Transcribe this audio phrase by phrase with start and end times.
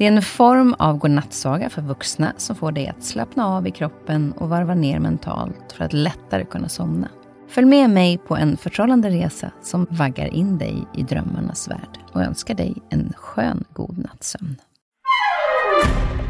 [0.00, 3.70] Det är en form av godnattsaga för vuxna som får dig att slappna av i
[3.70, 7.08] kroppen och varva ner mentalt för att lättare kunna somna.
[7.48, 12.22] Följ med mig på en förtrollande resa som vaggar in dig i drömmarnas värld och
[12.22, 14.56] önskar dig en skön god nattsömn.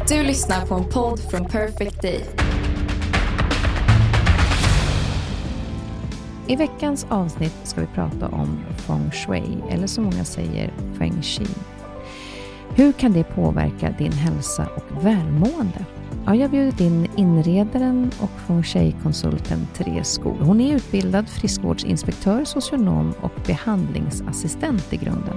[0.09, 2.25] Du lyssnar på en podd från Perfect Day.
[6.47, 11.49] I veckans avsnitt ska vi prata om feng shui, eller som många säger feng shui.
[12.75, 15.87] Hur kan det påverka din hälsa och välmående?
[16.27, 20.37] Ja, jag har bjudit in inredaren och feng shui-konsulten Therese Skog.
[20.41, 25.37] Hon är utbildad friskvårdsinspektör, socionom och behandlingsassistent i grunden.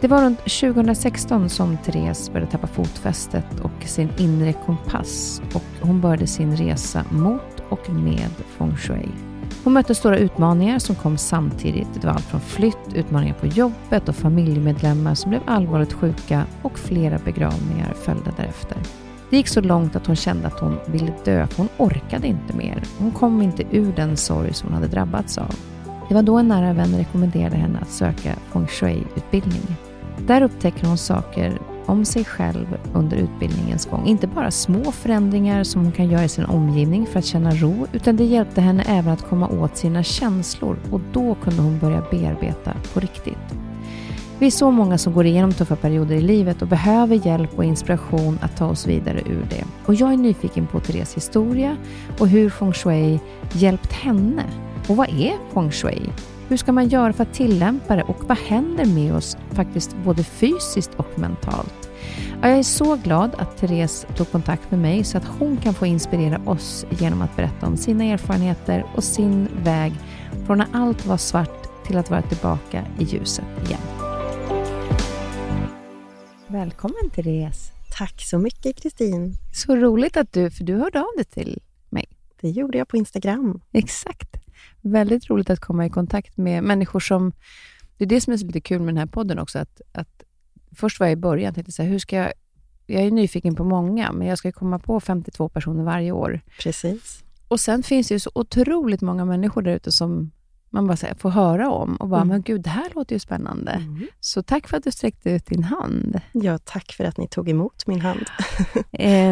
[0.00, 6.00] Det var runt 2016 som Therese började tappa fotfästet och sin inre kompass och hon
[6.00, 9.08] började sin resa mot och med feng shui.
[9.66, 11.88] Hon mötte stora utmaningar som kom samtidigt.
[11.94, 16.78] Det var allt från flytt, utmaningar på jobbet och familjemedlemmar som blev allvarligt sjuka och
[16.78, 18.78] flera begravningar följde därefter.
[19.30, 22.82] Det gick så långt att hon kände att hon ville dö, hon orkade inte mer.
[22.98, 25.54] Hon kom inte ur den sorg som hon hade drabbats av.
[26.08, 29.76] Det var då en nära vän rekommenderade henne att söka feng shui-utbildning.
[30.26, 34.06] Där upptäcker hon saker om sig själv under utbildningens gång.
[34.06, 37.86] Inte bara små förändringar som hon kan göra i sin omgivning för att känna ro,
[37.92, 42.02] utan det hjälpte henne även att komma åt sina känslor och då kunde hon börja
[42.10, 43.56] bearbeta på riktigt.
[44.38, 47.64] Vi är så många som går igenom tuffa perioder i livet och behöver hjälp och
[47.64, 49.64] inspiration att ta oss vidare ur det.
[49.86, 51.76] Och jag är nyfiken på Therese historia
[52.18, 53.20] och hur feng shui
[53.52, 54.44] hjälpt henne.
[54.88, 56.12] Och vad är feng shui?
[56.48, 60.24] Hur ska man göra för att tillämpa det och vad händer med oss faktiskt både
[60.24, 61.90] fysiskt och mentalt?
[62.42, 65.86] jag är så glad att Therese tog kontakt med mig så att hon kan få
[65.86, 69.92] inspirera oss genom att berätta om sina erfarenheter och sin väg
[70.46, 73.80] från när allt var svart till att vara tillbaka i ljuset igen.
[76.46, 77.72] Välkommen Therese!
[77.98, 79.34] Tack så mycket Kristin!
[79.52, 82.06] Så roligt att du, för du hörde av dig till mig.
[82.40, 83.60] Det gjorde jag på Instagram.
[83.72, 84.45] Exakt.
[84.86, 87.32] Väldigt roligt att komma i kontakt med människor som...
[87.96, 89.58] Det är det som är så lite kul med den här podden också.
[89.58, 90.22] Att, att
[90.76, 92.32] först var jag i början tänkte så här, hur ska jag...
[92.86, 96.40] Jag är nyfiken på många, men jag ska komma på 52 personer varje år.
[96.62, 97.24] Precis.
[97.48, 100.30] Och sen finns det ju så otroligt många människor där ute som
[100.70, 102.28] man bara här, får höra om och bara, mm.
[102.28, 103.72] men gud, det här låter ju spännande.
[103.72, 104.06] Mm.
[104.20, 106.20] Så tack för att du sträckte ut din hand.
[106.32, 108.26] Ja, tack för att ni tog emot min hand.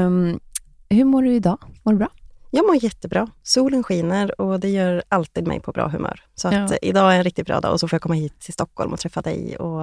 [0.07, 0.41] um,
[0.89, 1.59] hur mår du idag?
[1.83, 2.09] Mår du bra?
[2.57, 3.29] Jag mår jättebra.
[3.43, 6.21] Solen skiner och det gör alltid mig på bra humör.
[6.35, 6.77] Så att ja.
[6.83, 9.01] idag är en riktigt bra dag och så får jag komma hit till Stockholm och
[9.01, 9.57] träffa dig.
[9.57, 9.83] Och,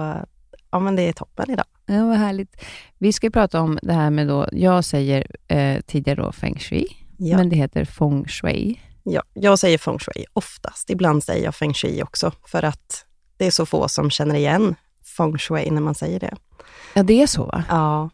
[0.70, 1.64] ja, men det är toppen idag.
[1.86, 2.64] Ja, vad härligt.
[2.98, 6.86] Vi ska prata om det här med, då, jag säger eh, tidigare då feng shui,
[7.16, 7.36] ja.
[7.36, 8.80] men det heter feng shui.
[9.02, 10.90] Ja, jag säger feng shui oftast.
[10.90, 13.06] Ibland säger jag feng shui också, för att
[13.36, 14.74] det är så få som känner igen
[15.16, 16.34] feng shui när man säger det.
[16.94, 17.64] Ja, det är så va?
[17.68, 18.10] Ja.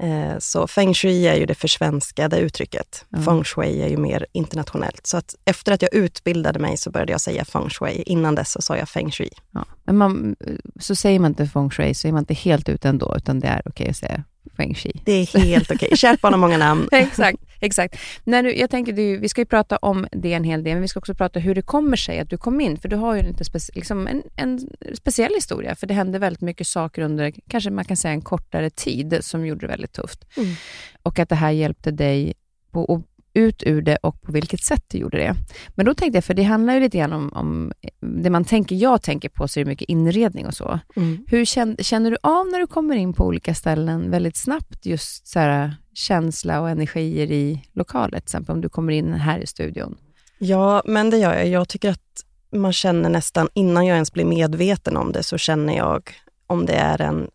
[0.00, 3.04] Eh, så feng shui är ju det försvenskade uttrycket.
[3.12, 3.24] Mm.
[3.24, 5.06] Feng shui är ju mer internationellt.
[5.06, 8.02] Så att efter att jag utbildade mig så började jag säga feng shui.
[8.06, 9.30] Innan dess så sa jag feng shui.
[9.50, 9.64] Ja.
[9.84, 10.36] Men man,
[10.80, 13.48] så säger man inte feng shui så är man inte helt ute ändå, utan det
[13.48, 14.24] är okej okay att säga
[14.56, 14.92] feng shui.
[15.04, 15.86] Det är helt okej.
[15.86, 15.96] Okay.
[15.96, 16.88] Kärt barn har många namn.
[16.92, 17.38] exakt.
[17.64, 17.98] Exakt.
[18.24, 20.82] När du, jag tänker, du, vi ska ju prata om det en hel del, men
[20.82, 22.76] vi ska också prata hur det kommer sig att du kom in.
[22.76, 24.60] För du har ju lite speci liksom en, en
[24.94, 28.70] speciell historia, för det hände väldigt mycket saker under, kanske man kan säga en kortare
[28.70, 30.24] tid, som gjorde det väldigt tufft.
[30.36, 30.54] Mm.
[31.02, 32.34] Och att det här hjälpte dig
[32.70, 33.02] på,
[33.34, 35.34] ut ur det och på vilket sätt du gjorde det.
[35.74, 38.76] Men då tänkte jag, för det handlar ju lite grann om, om det man tänker,
[38.76, 40.80] jag tänker på, så är det mycket inredning och så.
[40.96, 41.24] Mm.
[41.28, 45.26] Hur känner, känner du av när du kommer in på olika ställen väldigt snabbt, just
[45.26, 49.46] så här, känsla och energier i lokalen, till exempel om du kommer in här i
[49.46, 49.96] studion?
[50.38, 51.48] Ja, men det gör jag.
[51.48, 55.76] Jag tycker att man känner nästan, innan jag ens blir medveten om det, så känner
[55.76, 56.10] jag
[56.46, 57.28] om det är en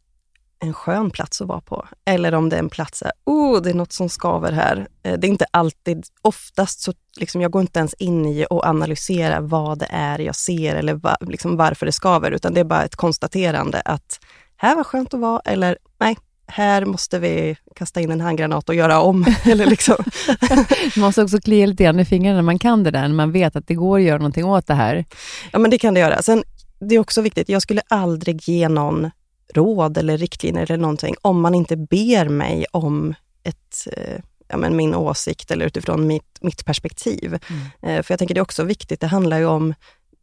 [0.59, 1.87] en skön plats att vara på.
[2.05, 4.87] Eller om det är en plats där, oh, det är något som skaver här.
[5.03, 8.65] Eh, det är inte alltid, oftast så liksom, jag går inte ens in i och
[8.65, 12.63] analyserar vad det är jag ser eller va, liksom varför det skaver, utan det är
[12.63, 14.19] bara ett konstaterande att
[14.57, 16.17] här var skönt att vara, eller nej,
[16.49, 19.25] här måste vi kasta in en handgranat och göra om.
[19.45, 19.95] eller liksom.
[20.95, 23.31] man måste också klia lite grann i fingrarna när man kan det där, när man
[23.31, 25.05] vet att det går att göra någonting åt det här.
[25.51, 26.21] Ja, men det kan det göra.
[26.21, 26.43] Sen,
[26.79, 29.11] det är också viktigt, jag skulle aldrig ge någon
[29.53, 33.13] råd eller riktlinjer eller någonting om man inte ber mig om
[33.43, 37.39] ett, eh, ja, men min åsikt eller utifrån mitt, mitt perspektiv.
[37.81, 38.03] Mm.
[38.03, 39.73] för jag tänker det är också viktigt, det handlar ju om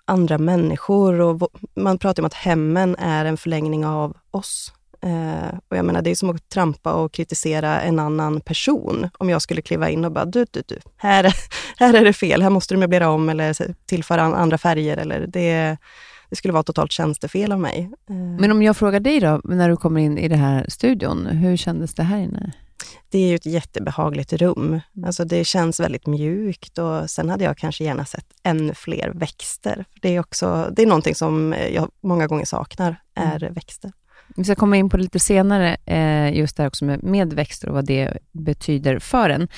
[0.04, 4.72] andra människor och man pratar om att hemmen är en förlängning av oss.
[5.02, 9.10] Eh, och jag menar, det är som att trampa och kritisera en annan person.
[9.18, 11.34] Om jag skulle kliva in och bara, du, du, du, här,
[11.78, 14.96] här är det fel, här måste du möblera om eller tillföra andra färger.
[14.96, 15.76] Eller det,
[16.30, 17.90] det skulle vara totalt tjänstefel av mig.
[18.10, 18.16] Eh.
[18.16, 21.56] Men om jag frågar dig då, när du kommer in i den här studion, hur
[21.56, 22.52] kändes det här inne?
[23.08, 24.80] Det är ju ett jättebehagligt rum.
[24.96, 25.06] Mm.
[25.06, 29.84] Alltså det känns väldigt mjukt och sen hade jag kanske gärna sett ännu fler växter.
[30.02, 33.54] Det är, också, det är någonting som jag många gånger saknar, är mm.
[33.54, 33.92] växter.
[34.36, 37.68] Vi ska komma in på lite senare, eh, just det här också med, med växter
[37.68, 39.48] och vad det betyder för en.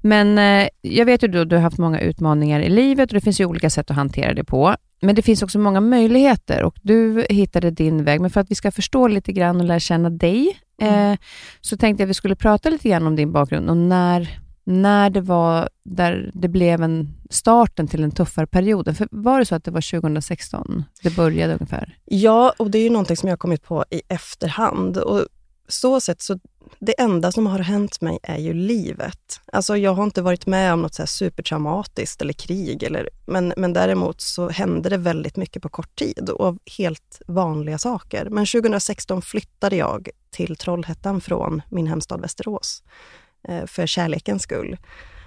[0.00, 3.20] Men eh, jag vet ju att du har haft många utmaningar i livet och det
[3.20, 4.76] finns ju olika sätt att hantera det på.
[5.02, 8.20] Men det finns också många möjligheter och du hittade din väg.
[8.20, 11.12] Men för att vi ska förstå lite grann och lära känna dig, mm.
[11.12, 11.18] eh,
[11.60, 15.10] så tänkte jag att vi skulle prata lite grann om din bakgrund och när när
[15.10, 18.94] det var där det blev en starten till den tuffare perioden.
[18.94, 21.98] För var det så att det var 2016 det började ungefär?
[22.04, 24.96] Ja, och det är ju någonting som jag har kommit på i efterhand.
[24.96, 25.26] Och
[25.68, 26.38] så sett så
[26.78, 29.40] det enda som har hänt mig är ju livet.
[29.52, 33.52] Alltså jag har inte varit med om något så här supertraumatiskt eller krig, eller, men,
[33.56, 38.28] men däremot så hände det väldigt mycket på kort tid och av helt vanliga saker.
[38.30, 42.82] Men 2016 flyttade jag till Trollhättan från min hemstad Västerås.
[43.48, 44.76] Eh, för kärlekens skull.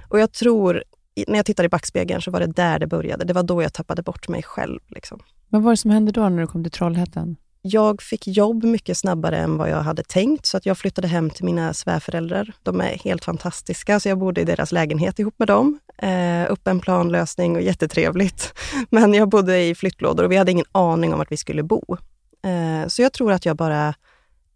[0.10, 0.84] Och jag tror,
[1.28, 3.26] när jag tittar i backspegeln, så var det där det började.
[3.26, 4.80] Det var då jag tappade bort mig själv.
[4.88, 5.20] Liksom.
[5.50, 7.36] Vad var det som hände då när du kom till Trollhättan?
[7.62, 11.30] Jag fick jobb mycket snabbare än vad jag hade tänkt, så att jag flyttade hem
[11.30, 12.54] till mina svärföräldrar.
[12.64, 15.80] De är helt fantastiska, så jag bodde i deras lägenhet ihop med dem.
[15.98, 18.54] Eh, upp en planlösning och jättetrevligt.
[18.90, 21.98] Men jag bodde i flyttlådor och vi hade ingen aning om vart vi skulle bo.
[22.44, 23.94] Eh, så jag tror att jag bara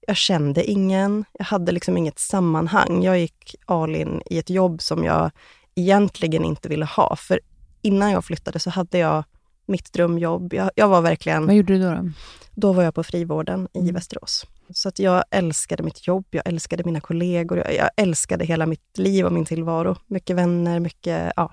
[0.07, 1.25] jag kände ingen.
[1.33, 3.03] Jag hade liksom inget sammanhang.
[3.03, 5.31] Jag gick all in i ett jobb som jag
[5.75, 7.15] egentligen inte ville ha.
[7.15, 7.39] För
[7.81, 9.23] innan jag flyttade så hade jag
[9.65, 10.53] mitt drömjobb.
[10.53, 11.45] Jag, jag var verkligen...
[11.45, 11.89] Vad gjorde du då?
[11.89, 12.11] Då,
[12.55, 13.93] då var jag på frivården i mm.
[13.93, 14.45] Västerås.
[14.73, 18.97] Så att jag älskade mitt jobb, jag älskade mina kollegor, jag, jag, älskade hela mitt
[18.97, 19.95] liv och min tillvaro.
[20.07, 21.33] Mycket vänner, mycket...
[21.35, 21.51] Ja.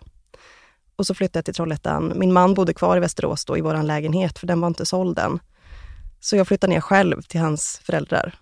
[0.97, 2.13] Och så flyttade jag till Trollhättan.
[2.17, 5.19] Min man bodde kvar i Västerås då i vår lägenhet, för den var inte såld
[5.19, 5.39] än.
[6.27, 8.35] Så jag flyttade ner själv till hans föräldrar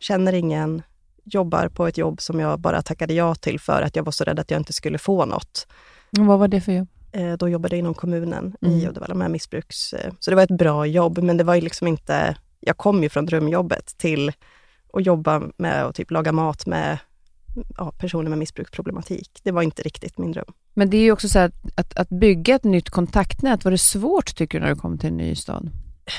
[0.00, 0.82] känner ingen,
[1.24, 4.24] jobbar på ett jobb som jag bara tackade ja till för att jag var så
[4.24, 5.66] rädd att jag inte skulle få något.
[6.18, 6.88] Och vad var det för jobb?
[7.12, 8.74] Eh, då jobbade jag inom kommunen mm.
[8.74, 9.92] i Uddevalla med missbruks...
[9.92, 12.36] Eh, så det var ett bra jobb, men det var ju liksom inte...
[12.60, 14.32] Jag kom ju från drömjobbet till
[14.92, 16.98] att jobba med att typ laga mat med
[17.76, 19.40] ja, personer med missbruksproblematik.
[19.42, 20.52] Det var inte riktigt min dröm.
[20.74, 23.78] Men det är ju också så att, att, att bygga ett nytt kontaktnät, var det
[23.78, 25.70] svårt tycker du när du kom till en ny stad?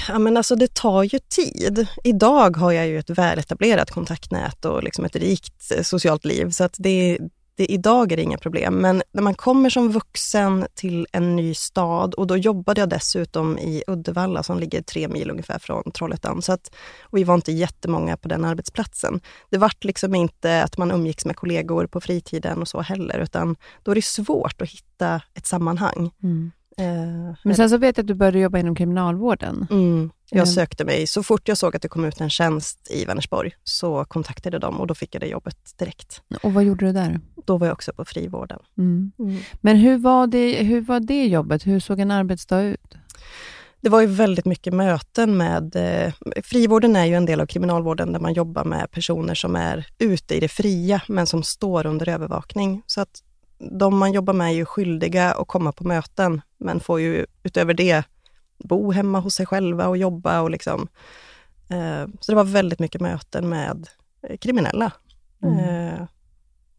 [0.07, 1.87] Ja, men alltså det tar ju tid.
[2.03, 6.63] Idag har jag ju ett väletablerat kontaktnät och liksom ett rikt eh, socialt liv, så
[6.63, 7.17] att det,
[7.55, 8.75] det, idag är det inga problem.
[8.75, 13.57] Men när man kommer som vuxen till en ny stad och då jobbade jag dessutom
[13.57, 16.41] i Uddevalla som ligger tre mil ungefär från Trollhättan.
[16.41, 19.19] Så att, och vi var inte jättemånga på den arbetsplatsen.
[19.49, 23.55] Det vart liksom inte att man umgicks med kollegor på fritiden och så heller, utan
[23.83, 26.11] då är det svårt att hitta ett sammanhang.
[26.23, 26.51] Mm.
[26.79, 29.67] Eh, Men sen så vet jag att du började jobba inom kriminalvården.
[29.69, 30.11] Mm.
[30.29, 30.47] Jag mm.
[30.47, 34.05] sökte mig, så fort jag såg att det kom ut en tjänst i Vänersborg, så
[34.05, 36.21] kontaktade jag dem och då fick jag det jobbet direkt.
[36.43, 37.19] Och vad gjorde du där?
[37.45, 38.59] Då var jag också på frivården.
[38.77, 39.11] Mm.
[39.19, 39.37] Mm.
[39.61, 41.67] Men hur var, det, hur var det jobbet?
[41.67, 42.95] Hur såg en arbetsdag ut?
[43.81, 45.75] Det var ju väldigt mycket möten med...
[45.75, 46.13] Eh,
[46.43, 50.35] frivården är ju en del av kriminalvården där man jobbar med personer som är ute
[50.35, 52.81] i det fria, men som står under övervakning.
[52.85, 53.23] Så att
[53.59, 57.73] de man jobbar med är ju skyldiga att komma på möten, men får ju utöver
[57.73, 58.03] det
[58.57, 60.87] bo hemma hos sig själva och jobba och liksom.
[61.69, 63.87] Eh, så det var väldigt mycket möten med
[64.39, 64.91] kriminella.
[65.43, 66.07] Mm.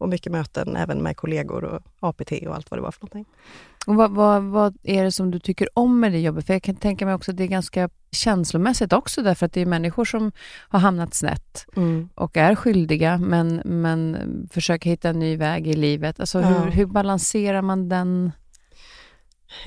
[0.01, 3.25] Och mycket möten även med kollegor och APT och allt vad det var för någonting.
[3.87, 6.45] Och vad, vad, vad, är det som du tycker om med det jobbet?
[6.45, 9.61] För jag kan tänka mig också att det är ganska känslomässigt också, därför att det
[9.61, 10.31] är människor som
[10.69, 12.09] har hamnat snett mm.
[12.15, 14.17] och är skyldiga, men, men
[14.51, 16.19] försöker hitta en ny väg i livet.
[16.19, 16.47] Alltså ja.
[16.47, 18.31] hur, hur balanserar man den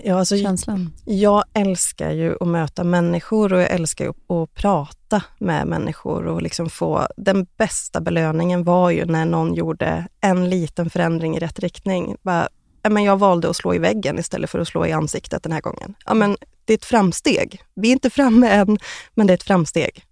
[0.03, 0.93] ja, alltså, känslan?
[1.05, 6.71] Jag älskar ju att möta människor och jag älskar att prata med människor och liksom
[6.71, 7.07] få...
[7.17, 12.17] Den bästa belöningen var ju när någon gjorde en liten förändring i rätt riktning.
[12.23, 12.49] Bara,
[12.89, 15.61] men jag valde att slå i väggen istället för att slå i ansiktet den här
[15.61, 15.95] gången.
[16.07, 17.63] Ja, men det är ett framsteg.
[17.75, 18.79] Vi är inte framme än,
[19.15, 20.05] men det är ett framsteg.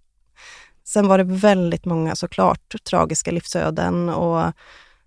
[0.83, 4.51] Sen var det väldigt många såklart tragiska livsöden och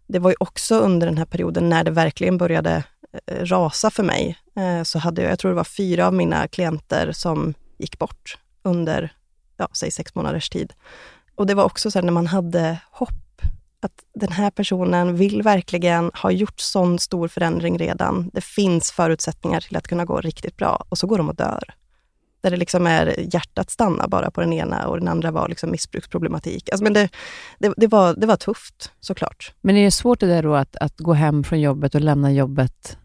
[0.09, 2.85] det var ju också under den här perioden när det verkligen började
[3.27, 4.39] Eh, rasa för mig.
[4.57, 8.39] Eh, så hade jag, jag tror det var fyra av mina klienter som gick bort
[8.63, 9.13] under,
[9.57, 10.73] ja, säg sex månaders tid.
[11.35, 13.11] Och det var också så här när man hade hopp
[13.81, 18.31] Att den här personen vill verkligen ha gjort sån stor förändring redan.
[18.33, 21.75] Det finns förutsättningar till att kunna gå riktigt bra och så går de och dör.
[22.41, 25.71] Där det liksom är hjärtat stannar bara på den ena och den andra var liksom
[25.71, 26.71] missbruksproblematik.
[26.71, 27.09] Alltså men det,
[27.59, 29.55] det, det, var, det var tufft såklart.
[29.61, 32.33] Men är det svårt det där då att, att gå hem från jobbet och lämna
[32.33, 32.99] jobbet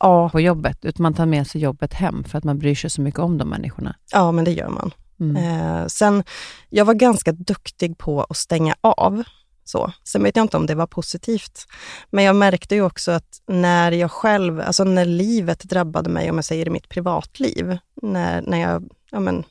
[0.00, 0.28] ja.
[0.30, 0.84] på jobbet?
[0.84, 3.38] Utan man tar med sig jobbet hem för att man bryr sig så mycket om
[3.38, 3.96] de människorna?
[4.12, 4.94] Ja, men det gör man.
[5.20, 5.36] Mm.
[5.36, 6.24] Eh, sen,
[6.70, 9.22] jag var ganska duktig på att stänga av.
[9.64, 9.92] Så.
[10.04, 11.66] Sen vet jag inte om det var positivt.
[12.10, 16.36] Men jag märkte ju också att när jag själv, alltså när livet drabbade mig, om
[16.36, 19.44] jag säger i mitt privatliv, när, när jag, ja men,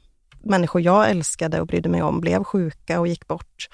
[0.43, 3.69] människor jag älskade och brydde mig om blev sjuka och gick bort,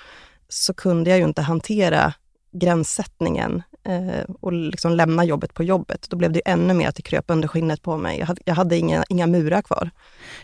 [0.49, 2.13] så kunde jag ju inte hantera
[2.51, 6.07] gränssättningen eh, och liksom lämna jobbet på jobbet.
[6.09, 8.19] Då blev det ännu mer att det kröp under skinnet på mig.
[8.19, 9.89] Jag hade, jag hade inga, inga murar kvar.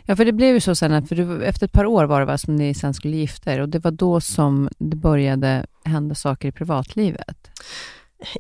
[0.04, 2.26] Ja, för det blev ju så sen, för du, efter ett par år var det
[2.26, 6.16] va, som ni sen skulle gifta er och det var då som det började hända
[6.16, 7.52] saker i privatlivet.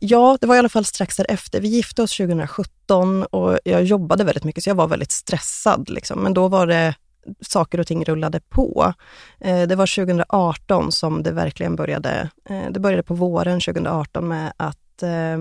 [0.01, 1.61] Ja, det var i alla fall strax därefter.
[1.61, 5.89] Vi gifte oss 2017 och jag jobbade väldigt mycket, så jag var väldigt stressad.
[5.89, 6.19] Liksom.
[6.19, 6.95] Men då var det
[7.41, 8.93] saker och ting rullade på.
[9.39, 12.29] Eh, det var 2018 som det verkligen började.
[12.49, 15.37] Eh, det började på våren 2018 med att eh,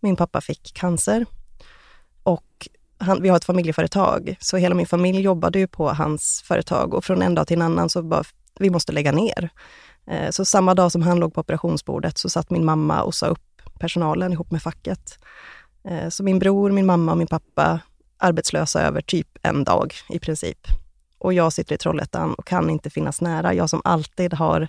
[0.00, 1.26] min pappa fick cancer.
[2.22, 6.94] Och han, vi har ett familjeföretag, så hela min familj jobbade ju på hans företag
[6.94, 8.24] och från en dag till en annan så bara,
[8.58, 9.48] vi måste lägga ner.
[10.06, 13.26] Eh, så samma dag som han låg på operationsbordet så satt min mamma och sa
[13.26, 15.18] upp personalen ihop med facket.
[15.84, 17.80] Eh, så min bror, min mamma och min pappa
[18.18, 20.68] arbetslösa över typ en dag i princip
[21.18, 23.54] och jag sitter i Trollhättan och kan inte finnas nära.
[23.54, 24.68] Jag som alltid har, eh,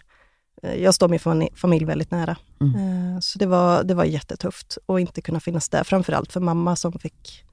[0.61, 2.35] jag står min familj väldigt nära.
[2.61, 2.75] Mm.
[2.75, 6.75] Eh, så det var, det var jättetufft att inte kunna finnas där, framförallt för mamma
[6.75, 7.43] som fick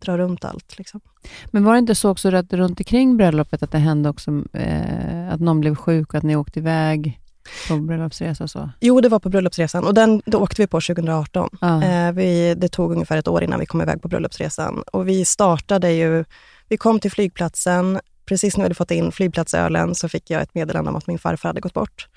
[0.00, 0.78] dra runt allt.
[0.78, 1.00] Liksom.
[1.46, 5.32] Men var det inte så också att runt omkring bröllopet att det hände också eh,
[5.32, 7.20] att någon blev sjuk och att ni åkte iväg
[7.68, 8.70] på bröllopsresa och så?
[8.80, 11.48] Jo, det var på bröllopsresan och den då åkte vi på 2018.
[11.60, 11.82] Ah.
[11.82, 15.24] Eh, vi, det tog ungefär ett år innan vi kom iväg på bröllopsresan och vi
[15.24, 16.24] startade ju,
[16.68, 20.54] vi kom till flygplatsen, precis när vi hade fått in flygplatsölen så fick jag ett
[20.54, 22.08] meddelande om att min farfar hade gått bort.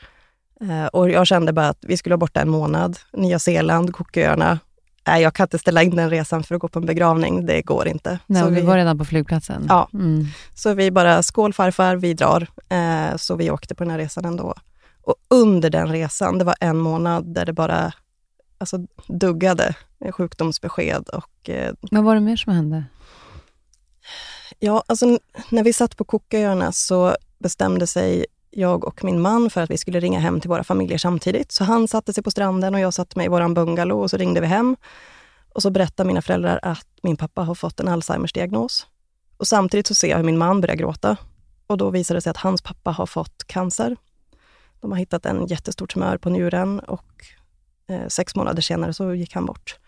[0.64, 3.00] Eh, och jag kände bara att vi skulle vara borta en månad.
[3.14, 4.60] Nya Zeeland, Cooköarna.
[5.08, 7.46] Nej, jag kan inte ställa in den resan för att gå på en begravning.
[7.46, 8.20] Det går inte.
[8.26, 9.66] Nej, så vi var redan på flygplatsen.
[9.70, 10.26] Ja, mm.
[10.56, 12.48] så vi bara, skål farfar, vi drar.
[12.70, 14.54] Eh, så vi åkte på den här resan ändå.
[15.02, 17.94] Och under den resan, det var en månad där det bara
[18.58, 18.78] alltså,
[19.08, 19.76] duggade
[20.12, 21.10] sjukdomsbesked.
[21.10, 22.84] Och, eh, Vad var det mer som hände?
[24.60, 28.26] Ja, alltså när vi satt på Cooköarna så bestämde sig
[28.56, 31.52] jag och min man för att vi skulle ringa hem till våra familjer samtidigt.
[31.52, 34.18] Så han satte sig på stranden och jag satte mig i vår bungalow och så
[34.18, 34.76] ringde vi hem.
[35.54, 38.88] Och så berättade mina föräldrar att min pappa har fått en Alzheimers diagnos.
[39.38, 41.18] Och samtidigt så ser jag hur min man börjar gråta.
[41.68, 43.98] Och då visade det sig att hans pappa har fått cancer.
[44.80, 47.26] De har hittat en jättestor tumör på njuren och
[47.88, 49.80] eh, sex månader senare så gick han bort.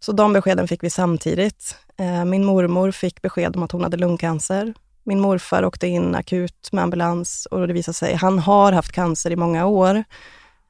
[0.00, 1.76] Så de beskeden fick vi samtidigt.
[1.96, 4.74] Eh, min mormor fick besked om att hon hade lungcancer.
[5.08, 9.30] Min morfar åkte in akut med ambulans och det visade sig, han har haft cancer
[9.30, 10.04] i många år,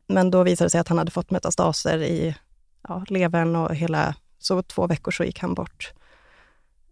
[0.07, 2.35] men då visade det sig att han hade fått metastaser i
[2.89, 5.93] ja, levern och hela, så två veckor så gick han bort.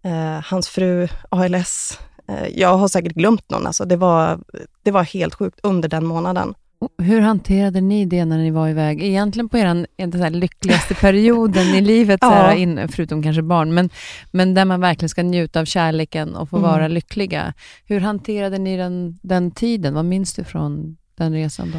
[0.02, 1.98] Eh, hans fru ALS,
[2.28, 4.40] eh, jag har säkert glömt någon, alltså det var,
[4.82, 6.54] det var helt sjukt under den månaden.
[6.98, 9.02] Hur hanterade ni det när ni var iväg?
[9.02, 12.30] Egentligen på er lyckligaste perioden i livet, ja.
[12.30, 13.90] här, in, förutom kanske barn, men,
[14.30, 16.70] men där man verkligen ska njuta av kärleken och få mm.
[16.70, 17.54] vara lyckliga.
[17.84, 19.94] Hur hanterade ni den, den tiden?
[19.94, 21.78] Vad minns du från den resan då?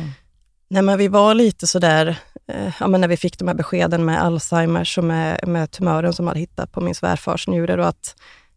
[0.70, 4.06] Nej, men vi var lite sådär, eh, ja, men när vi fick de här beskeden
[4.06, 8.16] med Alzheimers och med, med tumören som hade hittat på min svärfars njure, och att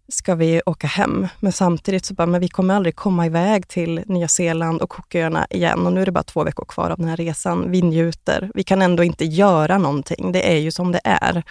[0.09, 1.29] ska vi åka hem.
[1.41, 5.47] Men samtidigt så bara, men vi kommer aldrig komma iväg till Nya Zeeland och Cooköarna
[5.51, 5.87] igen.
[5.87, 7.71] Och nu är det bara två veckor kvar av den här resan.
[7.71, 8.51] Vi njuter.
[8.55, 10.33] Vi kan ändå inte göra någonting.
[10.33, 11.43] Det är ju som det är.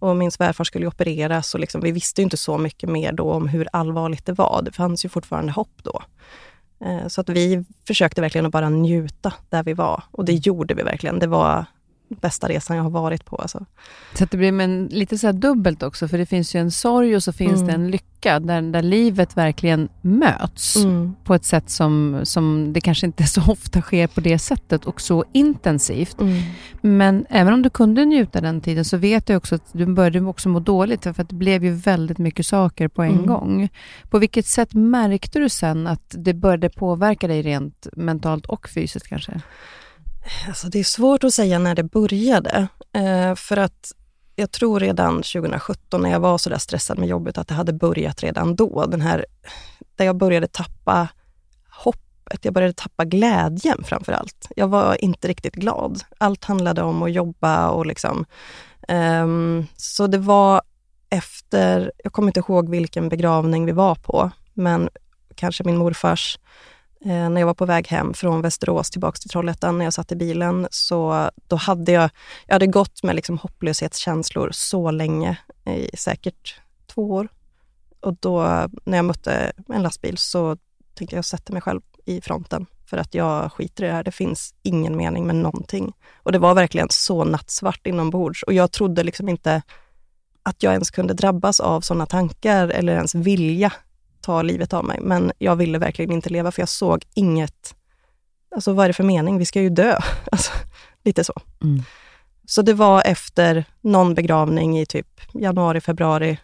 [0.00, 3.48] Och min svärfar skulle opereras och liksom, vi visste inte så mycket mer då om
[3.48, 4.62] hur allvarligt det var.
[4.62, 6.02] Det fanns ju fortfarande hopp då.
[6.84, 10.02] Eh, så att vi försökte verkligen att bara njuta där vi var.
[10.10, 11.18] Och det gjorde vi verkligen.
[11.18, 11.64] Det var
[12.08, 13.36] bästa resan jag har varit på.
[13.36, 13.66] Alltså.
[14.14, 17.22] Så det blir men, lite så dubbelt också, för det finns ju en sorg och
[17.22, 17.66] så finns mm.
[17.66, 21.14] det en lycka, där, där livet verkligen möts mm.
[21.24, 25.00] på ett sätt som, som det kanske inte så ofta sker på det sättet och
[25.00, 26.20] så intensivt.
[26.20, 26.42] Mm.
[26.80, 30.20] Men även om du kunde njuta den tiden så vet jag också att du började
[30.20, 33.26] också må dåligt, för att det blev ju väldigt mycket saker på en mm.
[33.26, 33.68] gång.
[34.10, 39.08] På vilket sätt märkte du sen att det började påverka dig rent mentalt och fysiskt
[39.08, 39.40] kanske?
[40.48, 42.68] Alltså det är svårt att säga när det började.
[42.92, 43.92] Eh, för att
[44.36, 47.72] jag tror redan 2017 när jag var så där stressad med jobbet att det hade
[47.72, 48.86] börjat redan då.
[48.86, 49.26] Den här,
[49.96, 51.08] där jag började tappa
[51.68, 52.44] hoppet.
[52.44, 54.48] Jag började tappa glädjen framför allt.
[54.56, 56.02] Jag var inte riktigt glad.
[56.18, 58.24] Allt handlade om att jobba och liksom...
[58.88, 60.62] Um, så det var
[61.10, 64.88] efter, jag kommer inte ihåg vilken begravning vi var på, men
[65.34, 66.38] kanske min morfars
[67.00, 70.12] Eh, när jag var på väg hem från Västerås tillbaka till Trollhättan, när jag satt
[70.12, 72.10] i bilen, så då hade jag,
[72.46, 77.28] jag hade gått med liksom hopplöshetskänslor så länge, i säkert två år.
[78.00, 80.56] Och då när jag mötte en lastbil så
[80.94, 84.04] tänkte jag sätta mig själv i fronten för att jag skiter i det här.
[84.04, 85.92] Det finns ingen mening med någonting.
[86.22, 89.62] Och det var verkligen så nattsvart inombords och jag trodde liksom inte
[90.42, 93.72] att jag ens kunde drabbas av sådana tankar eller ens vilja
[94.26, 94.98] ta livet av mig.
[95.02, 97.74] Men jag ville verkligen inte leva för jag såg inget...
[98.54, 99.38] Alltså vad är det för mening?
[99.38, 99.98] Vi ska ju dö.
[100.32, 100.52] Alltså,
[101.04, 101.32] lite så.
[101.62, 101.82] Mm.
[102.46, 106.38] Så det var efter någon begravning i typ januari, februari,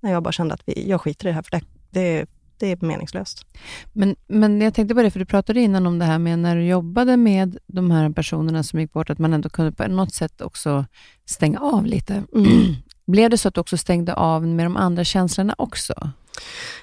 [0.00, 2.26] när jag bara kände att vi, jag skiter i det här, för det, det,
[2.58, 3.46] det är meningslöst.
[3.92, 6.56] Men, men jag tänkte på det, för du pratade innan om det här med när
[6.56, 10.14] du jobbade med de här personerna som gick bort, att man ändå kunde på något
[10.14, 10.84] sätt också
[11.24, 12.24] stänga av lite.
[12.34, 12.74] Mm.
[13.06, 16.10] Blev det så att du också stängde av med de andra känslorna också?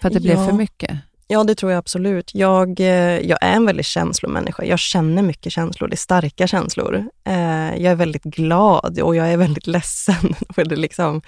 [0.02, 0.36] För att det ja.
[0.36, 1.00] blev för mycket?
[1.32, 2.32] Ja, det tror jag absolut.
[2.34, 4.66] Jag, eh, jag är en väldigt känslomänniska.
[4.66, 5.88] Jag känner mycket känslor.
[5.88, 7.06] Det är starka känslor.
[7.24, 10.36] Eh, jag är väldigt glad och jag är väldigt ledsen.
[10.56, 11.22] För det liksom.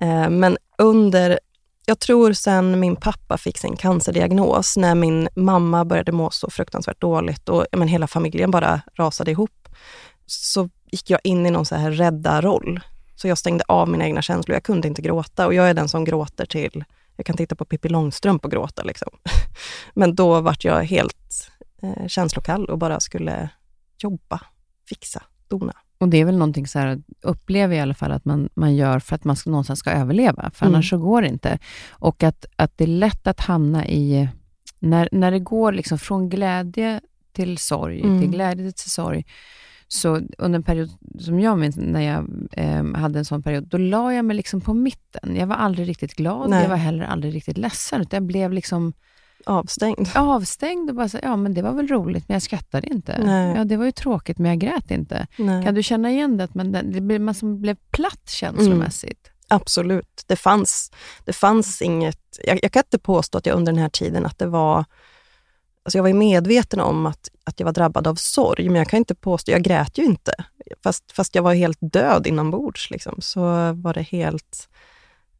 [0.00, 1.40] Eh, men under,
[1.86, 7.00] jag tror sen min pappa fick sin cancerdiagnos, när min mamma började må så fruktansvärt
[7.00, 9.68] dåligt och men, hela familjen bara rasade ihop,
[10.26, 12.80] så gick jag in i någon så här rädda roll.
[13.16, 14.54] Så jag stängde av mina egna känslor.
[14.54, 16.84] Jag kunde inte gråta och jag är den som gråter till
[17.20, 18.82] jag kan titta på Pippi Långstrump och gråta.
[18.82, 19.08] Liksom.
[19.94, 21.50] Men då vart jag helt
[21.82, 23.50] eh, känslokall och bara skulle
[23.98, 24.40] jobba,
[24.88, 25.72] fixa, dona.
[25.98, 28.98] Och det är väl någonting så här, upplever i alla fall att man, man gör
[28.98, 30.74] för att man ska, någonstans ska överleva, för mm.
[30.74, 31.58] annars så går det inte.
[31.90, 34.28] Och att, att det är lätt att hamna i,
[34.78, 37.00] när, när det går liksom från glädje
[37.32, 38.20] till sorg, mm.
[38.20, 39.24] till glädje till sorg,
[39.92, 43.78] så under en period som jag minns, när jag eh, hade en sån period, då
[43.78, 45.36] la jag mig liksom på mitten.
[45.36, 46.62] Jag var aldrig riktigt glad, Nej.
[46.62, 48.92] jag var heller aldrig riktigt ledsen, utan jag blev liksom
[49.46, 50.08] avstängd.
[50.14, 53.24] Avstängd och bara så, ja men det var väl roligt, men jag skrattade inte.
[53.24, 53.56] Nej.
[53.56, 55.26] Ja, det var ju tråkigt, men jag grät inte.
[55.38, 55.64] Nej.
[55.64, 59.26] Kan du känna igen det, att man, det blev, man som blev platt känslomässigt?
[59.26, 59.60] Mm.
[59.60, 60.24] Absolut.
[60.26, 60.90] Det fanns,
[61.24, 62.40] det fanns inget...
[62.44, 64.84] Jag, jag kan inte påstå att jag under den här tiden, att det var
[65.82, 68.98] Alltså jag var medveten om att, att jag var drabbad av sorg, men jag kan
[68.98, 70.32] inte påstå, jag grät ju inte.
[70.82, 73.40] Fast, fast jag var helt död inombords, liksom, så
[73.72, 74.68] var det helt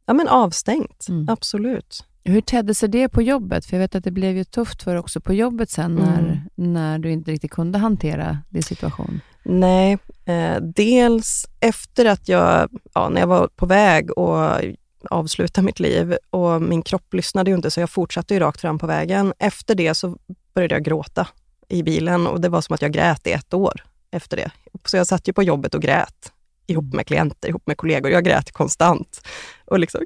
[0.05, 1.05] ja, men avstängt.
[1.09, 1.29] Mm.
[1.29, 2.05] Absolut.
[2.23, 3.65] Hur tedde sig det på jobbet?
[3.65, 6.39] För jag vet att det blev ju tufft för också på jobbet sen, när, mm.
[6.55, 9.21] när du inte riktigt kunde hantera din situation.
[9.43, 14.61] Nej, eh, dels efter att jag, ja, när jag var på väg att
[15.09, 18.79] avsluta mitt liv och min kropp lyssnade ju inte, så jag fortsatte ju rakt fram
[18.79, 19.33] på vägen.
[19.39, 20.17] Efter det så
[20.53, 21.27] började jag gråta
[21.69, 24.51] i bilen och det var som att jag grät i ett år efter det.
[24.85, 26.31] Så jag satt ju på jobbet och grät
[26.67, 28.11] ihop med klienter, ihop med kollegor.
[28.11, 29.27] Jag grät konstant.
[29.65, 30.01] Och liksom,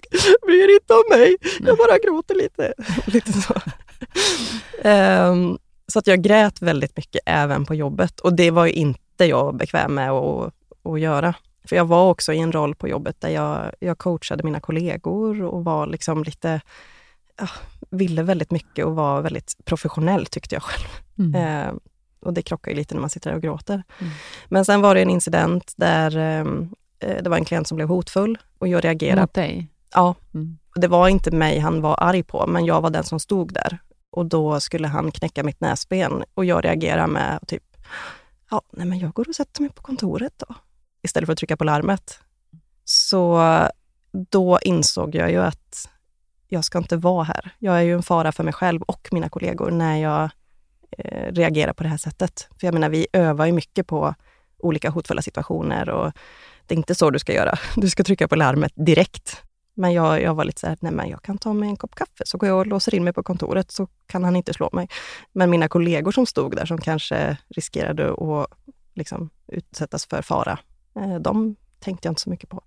[0.45, 2.73] bryr inte om mig, jag bara gråter lite.
[3.05, 3.53] lite så.
[4.89, 9.55] um, så att jag grät väldigt mycket även på jobbet och det var inte jag
[9.55, 10.53] bekväm med att,
[10.84, 11.34] att göra.
[11.65, 15.41] För jag var också i en roll på jobbet där jag, jag coachade mina kollegor
[15.41, 16.62] och var liksom lite
[17.38, 17.47] ja,
[17.89, 20.88] ville väldigt mycket och var väldigt professionell tyckte jag själv.
[21.17, 21.36] Mm.
[21.36, 21.73] Eh,
[22.19, 23.84] och det krockar ju lite när man sitter där och gråter.
[23.99, 24.13] Mm.
[24.47, 27.88] Men sen var det en incident där ehm, eh, det var en klient som blev
[27.88, 29.21] hotfull och jag reagerade.
[29.21, 29.67] Mot dig?
[29.93, 30.15] Ja.
[30.34, 30.58] Mm.
[30.75, 33.80] Det var inte mig han var arg på, men jag var den som stod där.
[34.12, 37.63] Och då skulle han knäcka mitt näsben och jag reagerade med typ,
[38.51, 40.56] ja, nej men jag går och sätter mig på kontoret då,
[41.05, 42.19] istället för att trycka på larmet.
[42.85, 43.41] Så
[44.29, 45.89] då insåg jag ju att
[46.47, 47.51] jag ska inte vara här.
[47.59, 50.29] Jag är ju en fara för mig själv och mina kollegor när jag
[50.97, 52.47] eh, reagerar på det här sättet.
[52.59, 54.15] För jag menar, vi övar ju mycket på
[54.57, 56.11] olika hotfulla situationer och
[56.65, 57.59] det är inte så du ska göra.
[57.75, 59.41] Du ska trycka på larmet direkt.
[59.77, 61.95] Men jag, jag var lite så här, nej men jag kan ta mig en kopp
[61.95, 64.69] kaffe, så går jag och låser in mig på kontoret, så kan han inte slå
[64.73, 64.87] mig.
[65.33, 68.47] Men mina kollegor som stod där, som kanske riskerade att
[68.93, 70.59] liksom utsättas för fara,
[71.19, 72.63] de tänkte jag inte så mycket på.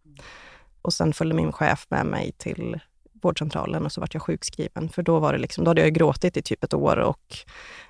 [0.83, 2.81] Och sen följde min chef med mig till
[3.23, 4.89] vårdcentralen och så vart jag sjukskriven.
[4.89, 7.37] För då var det liksom, då hade jag gråtit i typ ett år och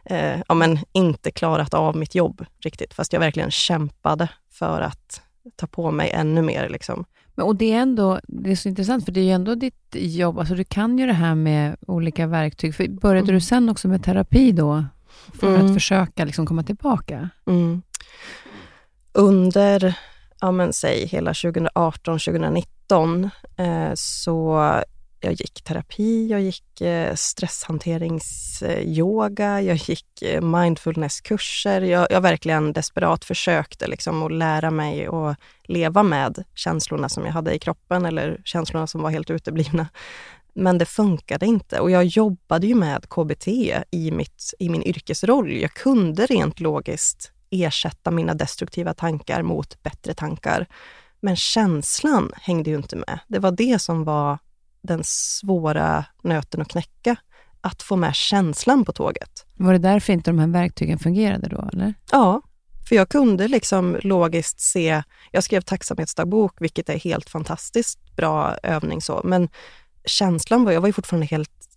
[0.04, 2.94] eh, ja, men inte klarat av mitt jobb riktigt.
[2.94, 5.22] Fast jag verkligen kämpade för att
[5.56, 6.68] ta på mig ännu mer.
[6.68, 7.04] Liksom.
[7.34, 9.88] Men, och det är ändå, det är så intressant, för det är ju ändå ditt
[9.92, 10.38] jobb.
[10.38, 12.74] Alltså du kan ju det här med olika verktyg.
[12.74, 13.34] För började mm.
[13.34, 14.84] du sen också med terapi då?
[15.40, 15.66] För mm.
[15.66, 17.30] att försöka liksom komma tillbaka?
[17.46, 17.82] Mm.
[19.12, 19.98] Under,
[20.40, 24.58] ja men säg hela 2018, 2019, eh, så
[25.20, 31.80] jag gick terapi, jag gick eh, stresshanteringsyoga, jag gick eh, mindfulnesskurser.
[31.80, 37.32] Jag, jag verkligen desperat försökte liksom att lära mig att leva med känslorna som jag
[37.32, 39.86] hade i kroppen eller känslorna som var helt uteblivna.
[40.54, 43.48] Men det funkade inte och jag jobbade ju med KBT
[43.90, 45.52] i, mitt, i min yrkesroll.
[45.52, 50.66] Jag kunde rent logiskt ersätta mina destruktiva tankar mot bättre tankar.
[51.20, 53.18] Men känslan hängde ju inte med.
[53.28, 54.38] Det var det som var
[54.82, 57.16] den svåra nöten att knäcka.
[57.60, 59.46] Att få med känslan på tåget.
[59.56, 61.68] Var det därför inte de här verktygen fungerade då?
[61.72, 61.94] eller?
[62.10, 62.42] Ja,
[62.88, 65.02] för jag kunde liksom logiskt se...
[65.30, 69.48] Jag skrev tacksamhetsdagbok, vilket är helt fantastiskt bra övning så, men
[70.04, 71.68] känslan var, jag var ju fortfarande helt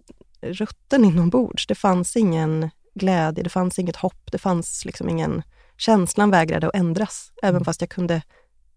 [0.42, 1.68] rutten inombords.
[1.68, 5.44] Det fanns ingen glädje, det fanns inget hopp, det fanns liksom ingen...
[5.82, 7.66] Känslan vägrade att ändras, även mm.
[7.66, 8.22] fast jag kunde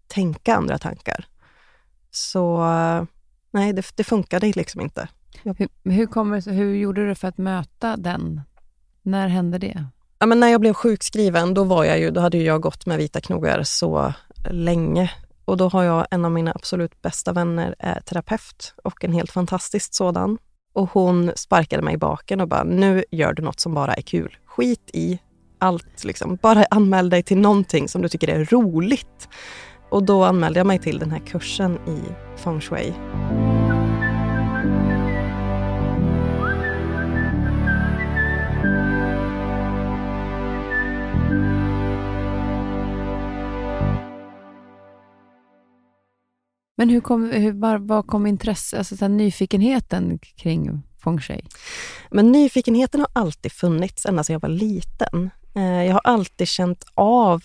[0.07, 1.25] tänka andra tankar.
[2.11, 2.57] Så
[3.51, 5.07] nej, det, det funkade liksom inte.
[5.43, 8.41] Hur, hur, kommer, hur gjorde du för att möta den?
[9.01, 9.85] När hände det?
[10.19, 12.97] Ja, men när jag blev sjukskriven, då, var jag ju, då hade jag gått med
[12.97, 14.13] vita knogar så
[14.49, 15.11] länge.
[15.45, 19.31] Och då har jag en av mina absolut bästa vänner är terapeut och en helt
[19.31, 20.37] fantastisk sådan.
[20.73, 24.01] Och hon sparkade mig i baken och bara, nu gör du något som bara är
[24.01, 24.37] kul.
[24.45, 25.19] Skit i
[25.59, 26.37] allt, liksom.
[26.41, 29.29] bara anmäl dig till någonting som du tycker är roligt.
[29.89, 31.99] Och då anmälde jag mig till den här kursen i
[32.37, 32.93] feng shui.
[46.77, 51.41] Men hur kom, hur, var, var kom intresse, alltså så nyfikenheten kring feng shui?
[52.11, 55.29] Men nyfikenheten har alltid funnits, ända sedan jag var liten.
[55.55, 57.41] Eh, jag har alltid känt av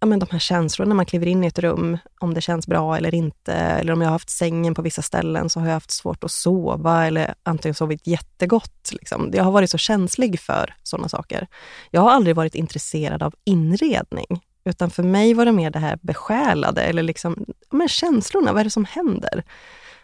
[0.00, 2.66] ja, men de här känslorna när man kliver in i ett rum, om det känns
[2.66, 3.52] bra eller inte.
[3.52, 6.30] Eller om jag har haft sängen på vissa ställen så har jag haft svårt att
[6.30, 8.90] sova eller antingen sovit jättegott.
[8.92, 9.30] Liksom.
[9.34, 11.46] Jag har varit så känslig för sådana saker.
[11.90, 14.40] Jag har aldrig varit intresserad av inredning.
[14.64, 18.64] Utan för mig var det mer det här besjälade, eller liksom, men känslorna, vad är
[18.64, 19.44] det som händer?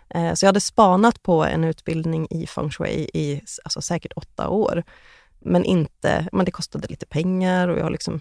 [0.09, 4.49] Eh, så jag hade spanat på en utbildning i feng shui i alltså säkert åtta
[4.49, 4.85] år.
[5.47, 8.21] Men, inte, men det kostade lite pengar och jag liksom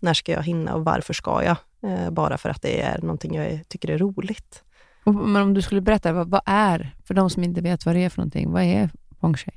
[0.00, 1.56] när ska jag hinna och varför ska jag?
[1.92, 4.62] Eh, bara för att det är någonting jag tycker är roligt.
[5.04, 8.04] Men om du skulle berätta, vad, vad, är, för de som inte vet vad det
[8.04, 9.54] är för någonting, vad är feng shui?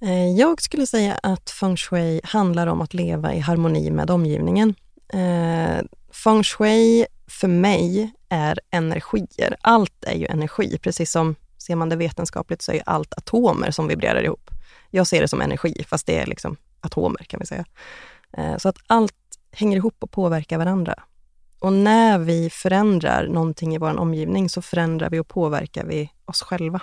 [0.00, 4.74] Eh, jag skulle säga att feng shui handlar om att leva i harmoni med omgivningen.
[5.08, 9.56] Eh, feng shui för mig är energier.
[9.60, 13.88] Allt är ju energi, precis som ser man det vetenskapligt så är allt atomer som
[13.88, 14.50] vibrerar ihop.
[14.94, 17.64] Jag ser det som energi, fast det är liksom atomer kan vi säga.
[18.32, 19.14] Eh, så att allt
[19.50, 20.94] hänger ihop och påverkar varandra.
[21.58, 26.42] Och när vi förändrar någonting i vår omgivning så förändrar vi och påverkar vi oss
[26.42, 26.80] själva.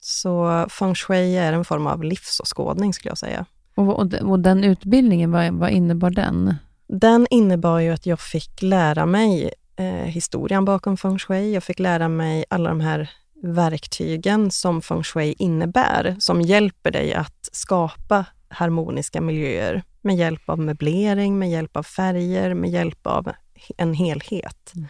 [0.00, 3.46] Så feng shui är en form av livsåskådning skulle jag säga.
[3.74, 6.54] Och, och, och den utbildningen, vad, vad, innebar den?
[6.86, 11.54] Den innebar ju att jag fick lära mig eh, historien bakom feng shui.
[11.54, 13.10] Jag fick lära mig alla de här
[13.42, 20.58] verktygen som feng shui innebär, som hjälper dig att skapa harmoniska miljöer med hjälp av
[20.58, 23.32] möblering, med hjälp av färger, med hjälp av
[23.76, 24.72] en helhet.
[24.74, 24.88] Mm.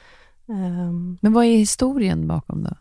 [0.88, 2.76] Um, men vad är historien bakom då?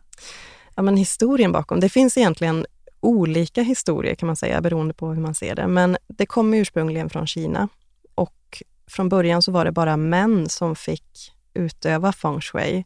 [0.74, 2.66] Ja, men historien bakom, det finns egentligen
[3.00, 5.66] olika historier kan man säga, beroende på hur man ser det.
[5.66, 7.68] Men det kommer ursprungligen från Kina
[8.14, 12.84] och från början så var det bara män som fick utöva feng shui.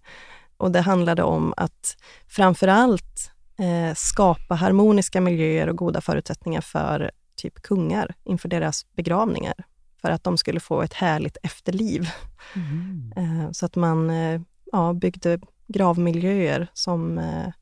[0.56, 1.96] Och det handlade om att
[2.28, 9.54] framför allt eh, skapa harmoniska miljöer och goda förutsättningar för typ kungar inför deras begravningar
[10.00, 12.08] för att de skulle få ett härligt efterliv.
[12.54, 13.54] Mm.
[13.54, 14.40] Så att man eh,
[14.72, 17.52] ja, byggde gravmiljöer som eh,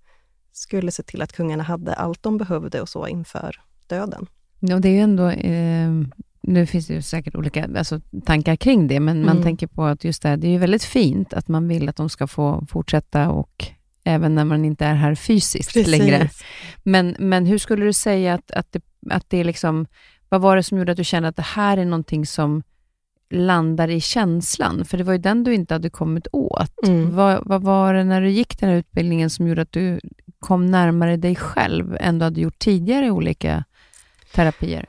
[0.52, 4.26] skulle se till att kungarna hade allt de behövde och så inför döden.
[4.61, 5.90] Ja, det är ju ändå, eh,
[6.46, 9.26] nu finns det ju säkert olika alltså, tankar kring det, men mm.
[9.26, 11.96] man tänker på att just det, det är ju väldigt fint att man vill att
[11.96, 13.64] de ska få fortsätta och
[14.04, 15.98] även när man inte är här fysiskt Precis.
[15.98, 16.30] längre.
[16.83, 19.87] Men, men hur skulle du säga att, att, det, att det är liksom,
[20.28, 22.62] vad var det som gjorde att du kände att det här är någonting som
[23.30, 24.85] landar i känslan?
[24.85, 26.87] För det var ju den du inte hade kommit åt.
[26.87, 27.16] Mm.
[27.16, 30.00] Vad, vad var det när du gick den här utbildningen som gjorde att du
[30.40, 33.64] kom närmare dig själv än du hade gjort tidigare i olika
[34.35, 34.87] terapier?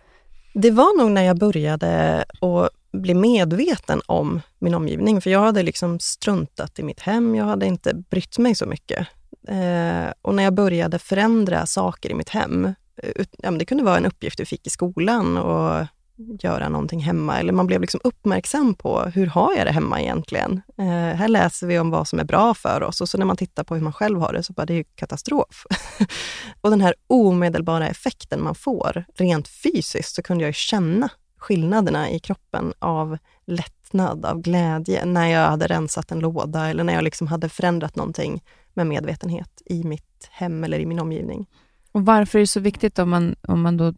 [0.57, 5.21] Det var nog när jag började att bli medveten om min omgivning.
[5.21, 9.07] För jag hade liksom struntat i mitt hem, jag hade inte brytt mig så mycket.
[9.47, 13.97] Eh, och när jag började förändra saker i mitt hem, ut, ja, det kunde vara
[13.97, 15.85] en uppgift du fick i skolan och
[16.17, 17.39] göra någonting hemma.
[17.39, 20.61] Eller man blev liksom uppmärksam på, hur har jag det hemma egentligen?
[20.77, 20.85] Eh,
[21.17, 23.63] här läser vi om vad som är bra för oss och så när man tittar
[23.63, 25.65] på hur man själv har det, så bara det är ju katastrof.
[26.61, 32.09] och den här omedelbara effekten man får, rent fysiskt, så kunde jag ju känna skillnaderna
[32.09, 37.03] i kroppen av lättnad, av glädje, när jag hade rensat en låda eller när jag
[37.03, 41.47] liksom hade förändrat någonting med medvetenhet i mitt hem eller i min omgivning.
[41.95, 43.93] Och Varför är det så viktigt om man, om man då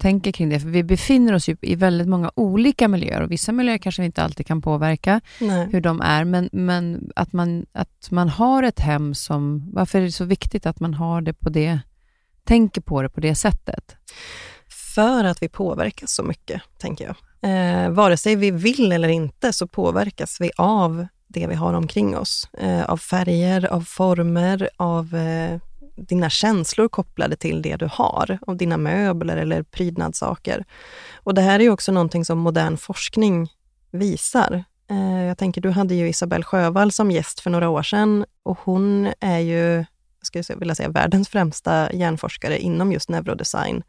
[0.00, 0.60] tänker kring det?
[0.60, 4.06] För vi befinner oss ju i väldigt många olika miljöer och vissa miljöer kanske vi
[4.06, 5.68] inte alltid kan påverka Nej.
[5.72, 9.70] hur de är, men, men att, man, att man har ett hem som...
[9.72, 11.78] Varför är det så viktigt att man har det på det,
[12.44, 13.96] tänker på det på det sättet?
[14.94, 17.16] För att vi påverkas så mycket, tänker jag.
[17.50, 22.16] Eh, vare sig vi vill eller inte så påverkas vi av det vi har omkring
[22.16, 22.48] oss.
[22.58, 25.60] Eh, av färger, av former, av eh,
[25.96, 30.64] dina känslor kopplade till det du har, av dina möbler eller prydnadssaker.
[31.14, 33.48] Och det här är ju också någonting som modern forskning
[33.90, 34.64] visar.
[34.90, 38.58] Eh, jag tänker, du hade ju Isabelle Sjövall som gäst för några år sedan och
[38.64, 39.84] hon är ju,
[40.22, 43.82] ska jag vilja säga, världens främsta hjärnforskare inom just neurodesign.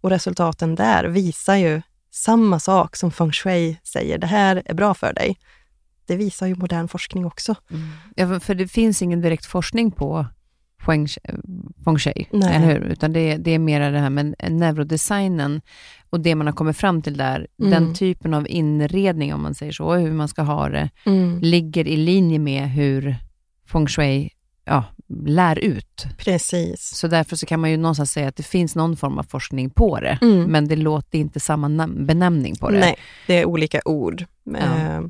[0.00, 4.94] Och resultaten där visar ju samma sak som feng shui säger, det här är bra
[4.94, 5.38] för dig.
[6.06, 7.54] Det visar ju modern forskning också.
[7.70, 7.88] Mm.
[8.16, 10.26] Ja, för det finns ingen direkt forskning på
[10.86, 11.06] feng,
[11.84, 12.56] feng shui, Nej.
[12.56, 12.80] eller hur?
[12.80, 15.60] Utan det, det är mer det här med neurodesignen
[16.10, 17.46] och det man har kommit fram till där.
[17.60, 17.70] Mm.
[17.70, 21.38] Den typen av inredning, om man säger så, hur man ska ha det, Mm.
[21.40, 23.16] ligger i linje med hur
[23.66, 24.30] feng shui
[24.66, 24.84] ja,
[25.26, 26.06] lär ut.
[26.18, 26.80] Precis.
[26.96, 29.70] Så därför så kan man ju någonstans säga att det finns någon form av forskning
[29.70, 30.42] på det, Mm.
[30.44, 32.78] men det låter inte samma benämning på det.
[32.78, 34.24] Nej, det är olika ord.
[34.58, 35.00] Eh,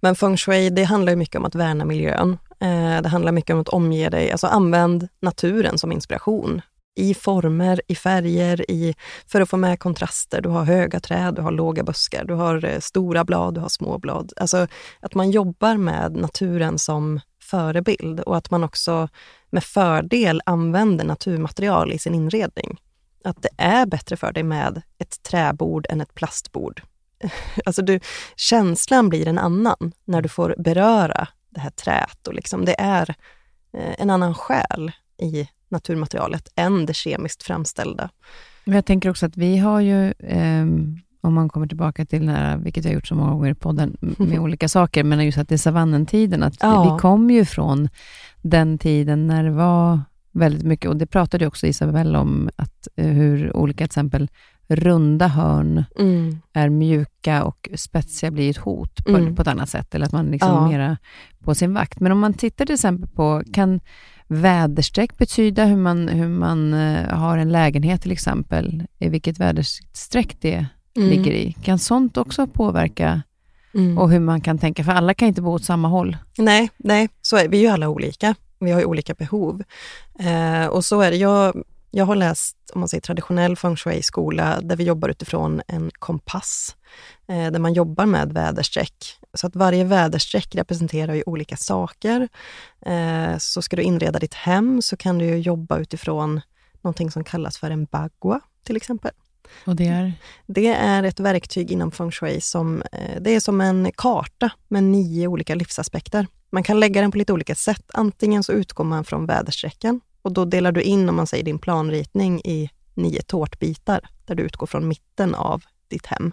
[0.00, 2.38] Men feng shui, det handlar ju mycket om att värna miljön.
[2.60, 6.62] Eh, det handlar mycket om att omge dig, alltså använd naturen som inspiration.
[6.96, 8.94] I former, i färger, i,
[9.26, 10.40] för att få med kontraster.
[10.40, 13.68] Du har höga träd, du har låga buskar, du har eh, stora blad, du har
[13.68, 14.32] små blad.
[14.36, 14.66] Alltså
[15.00, 19.08] att man jobbar med naturen som förebild och att man också
[19.50, 22.80] med fördel använder naturmaterial i sin inredning.
[23.24, 26.82] Att det är bättre för dig med ett träbord än ett plastbord.
[27.64, 28.00] Alltså du,
[28.36, 32.26] känslan blir en annan när du får beröra det här träet.
[32.28, 33.14] Och liksom det är
[33.72, 38.10] eh, en annan själ i naturmaterialet än det kemiskt framställda.
[38.64, 42.28] Men Jag tänker också att vi har ju, ehm, om man kommer tillbaka till den
[42.36, 45.38] här, vilket jag har gjort så många gånger i podden, med olika saker, men just
[45.38, 46.94] att det är savannentiden, att Ja.
[46.94, 47.88] vi kom ju från
[48.42, 50.00] den tiden när det var
[50.32, 54.28] väldigt mycket, och det pratade också Isabelle om, att eh, hur olika till exempel
[54.70, 55.84] runda hörn
[56.52, 59.34] är mjuka och spetsiga blir ett hot på, Mm.
[59.36, 60.64] på ett annat sätt, eller att man liksom Ja.
[60.64, 60.96] är mera
[61.44, 62.00] på sin vakt.
[62.00, 63.80] Men om man tittar till exempel på, kan
[64.28, 70.36] väderstreck betyda hur man, hur man eh, har en lägenhet till exempel, i vilket väderstreck
[70.40, 71.52] det ligger i?
[71.62, 73.22] Kan sånt också påverka
[73.74, 73.98] Mm.
[73.98, 74.84] och hur man kan tänka?
[74.84, 76.16] För alla kan inte bo åt samma håll.
[76.38, 77.48] Nej, nej, så är.
[77.48, 78.34] Vi är ju alla olika.
[78.60, 79.62] Vi har ju olika behov.
[80.18, 81.16] Eh, och så är det.
[81.16, 81.56] Jag,
[81.90, 86.76] jag har läst om man säger, traditionell feng shui-skola där vi jobbar utifrån en kompass,
[87.28, 89.18] eh, där man jobbar med väderstreck.
[89.34, 92.28] Så att varje väderstreck representerar ju olika saker.
[92.86, 96.40] Eh, så ska du inreda ditt hem så kan du jobba utifrån
[96.82, 99.12] någonting som kallas för en bagua, till exempel.
[99.66, 100.12] Och det är?
[100.46, 104.84] Det är ett verktyg inom feng shui som, eh, det är som en karta med
[104.84, 106.26] nio olika livsaspekter.
[106.52, 107.90] Man kan lägga den på lite olika sätt.
[107.94, 111.58] Antingen så utgår man från väderstrecken och då delar du in, om man säger din
[111.58, 116.32] planritning, i nio tårtbitar, där du utgår från mitten av ditt hem.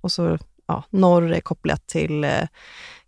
[0.00, 2.42] Och så ja, norr är kopplat till eh,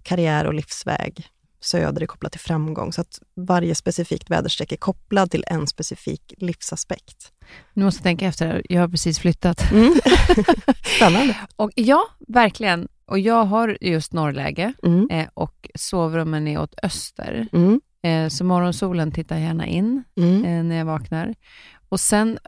[0.02, 1.26] karriär och livsväg.
[1.62, 2.92] Söder är kopplat till framgång.
[2.92, 7.32] Så att varje specifikt väderstreck är kopplad till en specifik livsaspekt.
[7.74, 9.70] Nu måste jag tänka efter, jag har precis flyttat.
[9.72, 9.94] Mm.
[10.96, 11.36] Spännande.
[11.56, 12.88] Och ja, verkligen.
[13.06, 15.08] Och jag har just norrläge Mm.
[15.10, 17.46] eh, och sovrummen är åt öster.
[17.52, 17.80] Mm.
[18.02, 20.44] Eh, så morgonsolen tittar gärna in Mm.
[20.44, 21.34] eh, när jag vaknar.
[21.88, 22.38] Och sen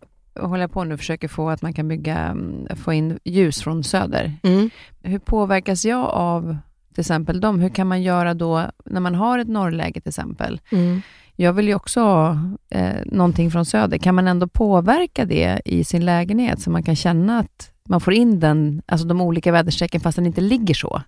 [0.40, 3.62] håller jag på nu och försöker få att man kan bygga, mm, få in ljus
[3.62, 4.32] från söder.
[4.42, 4.70] Mm.
[5.02, 6.56] Hur påverkas jag av
[6.94, 7.60] till exempel dem?
[7.60, 10.60] Hur kan man göra då när man har ett norrläge till exempel?
[10.72, 11.02] Mm.
[11.36, 12.38] Jag vill ju också ha
[12.70, 13.98] eh, någonting från söder.
[13.98, 18.12] Kan man ändå påverka det i sin lägenhet så man kan känna att man får
[18.12, 21.02] in den, alltså de olika väderstrecken fast den inte ligger så?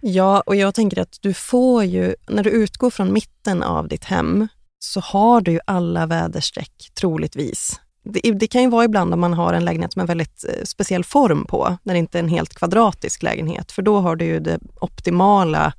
[0.00, 4.04] Ja, och jag tänker att du får ju, när du utgår från mitten av ditt
[4.04, 7.80] hem, så har du ju alla väderstreck troligtvis.
[8.04, 11.04] Det, det kan ju vara ibland om man har en lägenhet med väldigt eh, speciell
[11.04, 14.40] form på, när det inte är en helt kvadratisk lägenhet, för då har du ju
[14.40, 15.72] det optimala,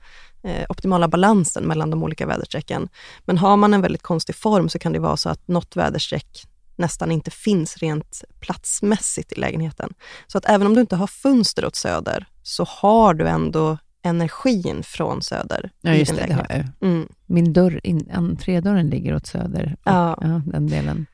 [0.44, 2.90] eh, optimala balansen mellan de olika väderstrecken.
[3.26, 6.48] Men har man en väldigt konstig form så kan det vara så att något väderstreck
[6.78, 9.94] nästan inte finns rent platsmässigt i lägenheten.
[10.28, 14.84] Så att även om du inte har fönster åt söder, så har du ändå energin
[14.84, 16.28] från söder Ja, i just din det.
[16.28, 16.74] det har lägenhet.
[16.80, 16.90] jag.
[16.90, 17.08] Mm.
[17.26, 19.76] Min dörr, in, entrédörren ligger åt söder.
[19.84, 20.18] Ja.
[20.22, 21.06] ja, den delen.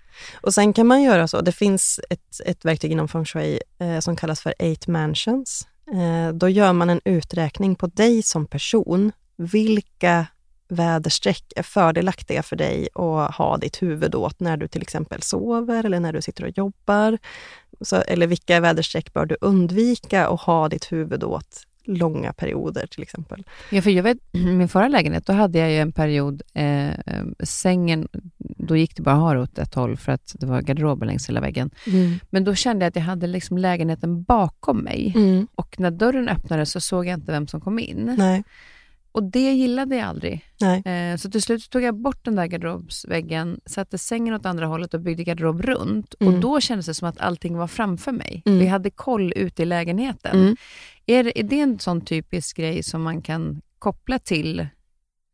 [0.41, 3.99] Och sen kan man göra så, det finns ett, ett verktyg inom feng shui eh,
[3.99, 5.67] som kallas för eight mansions.
[5.93, 9.11] Eh, då gör man en uträkning på dig som person.
[9.35, 10.25] Vilka
[10.71, 15.85] väderstreck är fördelaktiga för dig att ha ditt huvud åt när du till exempel sover
[15.85, 17.17] eller när du sitter och jobbar?
[17.81, 23.01] Så, eller vilka väderstreck bör du undvika att ha ditt huvud åt långa perioder till
[23.01, 23.43] exempel?
[23.69, 26.89] Ja, för jag vet, min förra lägenhet, då hade jag ju en period, eh,
[27.39, 28.07] sängen,
[28.37, 31.05] då gick det bara att ha det åt ett håll för att det var garderober
[31.05, 31.71] längs hela väggen.
[32.29, 35.13] Men då kände jag att jag hade liksom lägenheten bakom mig.
[35.15, 35.47] Mm.
[35.55, 38.15] Och när dörren öppnades så såg jag inte vem som kom in.
[38.17, 38.43] Nej,
[39.11, 40.45] Och det gillade jag aldrig.
[40.85, 44.93] Eh, så till slut tog jag bort den där garderobsväggen, satte sängen åt andra hållet
[44.93, 46.13] och byggde garderob runt.
[46.13, 46.41] Och Mm.
[46.41, 48.43] då kändes det som att allting var framför mig.
[48.45, 48.59] Mm.
[48.59, 50.39] Vi hade koll ute i lägenheten.
[50.41, 50.55] Mm.
[51.05, 54.67] Är, det- är det en sån typisk grej som man kan koppla till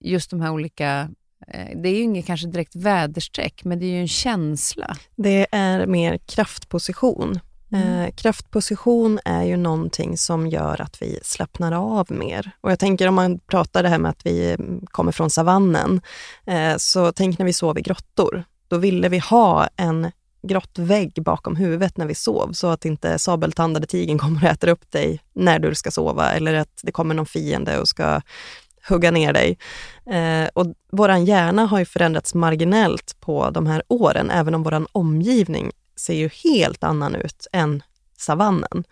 [0.03, 1.09] just de här olika...
[1.47, 4.97] Eh, det är ju inget kanske direkt väderstreck, men det är ju en känsla.
[5.15, 7.39] Det är mer kraftposition.
[7.71, 7.99] Mm.
[7.99, 12.51] Eh, kraftposition är ju någonting som gör att vi slappnar av mer.
[12.61, 16.01] Och jag tänker om man pratar det här med att vi mm, kommer från savannen,
[16.45, 18.43] eh, så tänk när vi sov i grottor.
[18.67, 20.11] Då ville vi ha en
[20.47, 24.91] grottvägg bakom huvudet när vi sov, så att inte sabeltandade tigern kommer och äter upp
[24.91, 28.21] dig när du ska sova, eller att det kommer någon fiende och ska
[28.89, 29.57] hugga ner dig.
[30.09, 34.87] Eh, och våran hjärna har ju förändrats marginellt på de här åren, även om våran
[34.91, 37.83] omgivning ser ju helt annan ut än
[38.17, 38.83] savannen.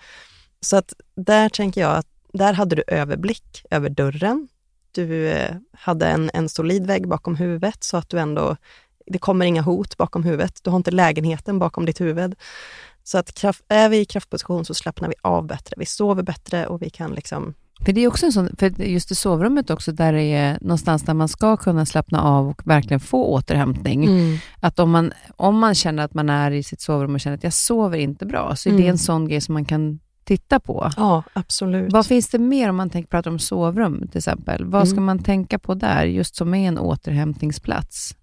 [0.61, 4.47] Så att där tänker jag att där hade du överblick över dörren.
[4.91, 8.57] Du eh, hade en, en solid vägg bakom huvudet så att du ändå,
[9.05, 10.63] det kommer inga hot bakom huvudet.
[10.63, 12.35] Du har inte lägenheten bakom ditt huvud.
[13.03, 15.75] Så att kraft, är vi i kraftposition så slappnar vi av bättre.
[15.77, 17.53] Vi sover bättre och vi kan liksom
[17.85, 21.03] för det är också en sån, för just i sovrummet också, där det är någonstans
[21.03, 24.09] där man ska kunna slappna av och verkligen få återhämtning.
[24.59, 27.43] Att om man, om man känner att man är i sitt sovrum och känner att
[27.43, 28.89] jag sover inte bra, så är det Mm.
[28.91, 30.91] en sån grej som man kan titta på.
[30.97, 31.93] Ja, absolut.
[31.93, 34.65] Vad finns det mer om man tänker, pratar om sovrum till exempel?
[34.65, 35.05] Vad ska Mm.
[35.05, 38.15] man tänka på där, just som är en återhämtningsplats?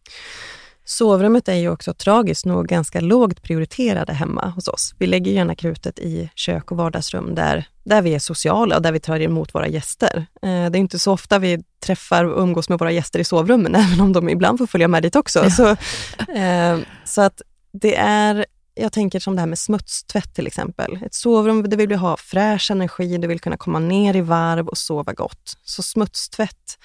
[0.85, 4.95] Sovrummet är ju också tragiskt nog ganska lågt prioriterade hemma hos oss.
[4.99, 8.93] Vi lägger gärna krutet i kök och vardagsrum där, där vi är sociala och där
[8.93, 10.27] vi tar emot våra gäster.
[10.43, 13.75] Eh, det är inte så ofta vi träffar och umgås med våra gäster i sovrummen,
[13.75, 15.45] även om de ibland får följa med dit också.
[15.45, 15.51] Ja.
[15.51, 15.69] Så,
[16.33, 17.43] eh, så att
[17.73, 20.99] det är, jag tänker som det här med smutstvätt till exempel.
[21.07, 24.69] Ett sovrum, där vill du ha fräsch energi, du vill kunna komma ner i varv
[24.69, 25.57] och sova gott.
[25.65, 26.79] Så smutstvätt,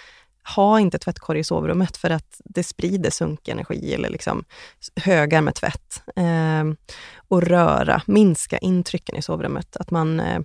[0.56, 4.44] ha inte tvättkorg i sovrummet för att det sprider sunkig energi eller liksom
[4.96, 6.04] högar med tvätt.
[6.16, 6.64] Eh,
[7.28, 9.78] och röra, minska intrycken i sovrummet.
[9.78, 10.40] Att man eh,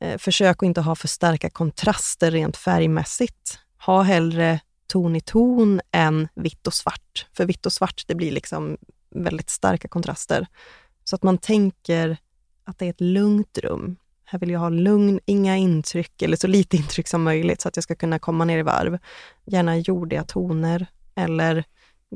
[0.00, 0.18] eh,
[0.50, 3.58] att inte ha för starka kontraster rent färgmässigt.
[3.86, 7.26] Ha hellre ton i ton än vitt och svart.
[7.32, 8.76] För vitt och svart, det blir liksom
[9.14, 10.46] väldigt starka kontraster.
[11.04, 12.16] Så att man tänker
[12.64, 13.96] att det är ett lugnt rum.
[14.24, 17.76] Här vill jag ha lugn, inga intryck eller så lite intryck som möjligt så att
[17.76, 18.98] jag ska kunna komma ner i varv.
[19.46, 21.64] Gärna jordiga toner eller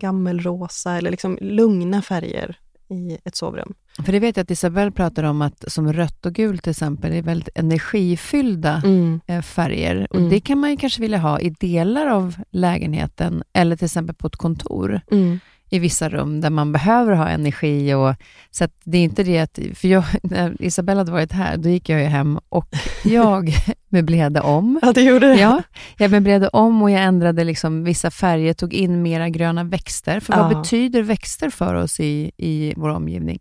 [0.00, 2.56] gammelrosa eller liksom lugna färger
[2.90, 3.74] i ett sovrum.
[4.04, 7.12] För det vet jag att Isabelle pratar om att som rött och gult till exempel
[7.12, 8.82] är väldigt energifyllda
[9.26, 10.06] eh, färger.
[10.10, 10.30] Och Mm.
[10.30, 14.26] Det kan man ju kanske vilja ha i delar av lägenheten eller till exempel på
[14.26, 15.40] ett kontor Mm.
[15.70, 17.94] I vissa rum där man behöver ha energi.
[17.94, 18.14] Och,
[18.50, 21.88] så det är inte det att, för jag, när Isabella hade varit här, då gick
[21.88, 22.68] jag ju hem och
[23.04, 23.54] jag
[23.88, 24.78] möblerade om.
[24.82, 25.40] Ja, det gjorde det.
[25.40, 25.62] Ja,
[25.98, 30.20] jag möblerade om och jag ändrade liksom vissa färger, tog in mera gröna växter.
[30.20, 30.58] För vad Ja.
[30.58, 33.38] betyder växter för oss i, i vår omgivning?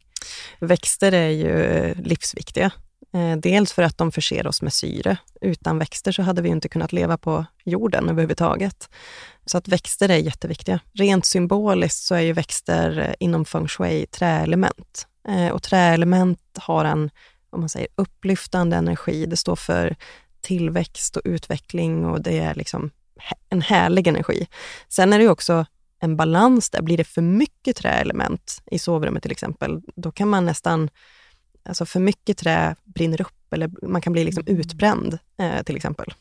[0.60, 2.72] Växter är ju eh, livsviktiga.
[3.18, 5.18] Eh, dels för att de förser oss med syre.
[5.42, 8.90] Utan växter så hade vi inte kunnat leva på jorden överhuvudtaget.
[9.46, 10.80] Så att växter är jätteviktiga.
[10.94, 15.08] Rent symboliskt så är ju växter eh, inom feng shui träelement.
[15.28, 17.10] Eh, och träelement har en
[17.50, 19.26] om man säger, upplyftande energi.
[19.26, 19.96] Det står för
[20.42, 22.92] tillväxt och utveckling och det är liksom
[23.50, 24.48] en härlig energi.
[24.88, 25.66] Sen är det också
[26.00, 26.82] en balans där.
[26.82, 30.90] Blir det för mycket träelement i sovrummet till exempel, då kan man nästan,
[31.68, 36.14] alltså för mycket trä brinner upp eller man kan bli liksom utbränd eh, till exempel.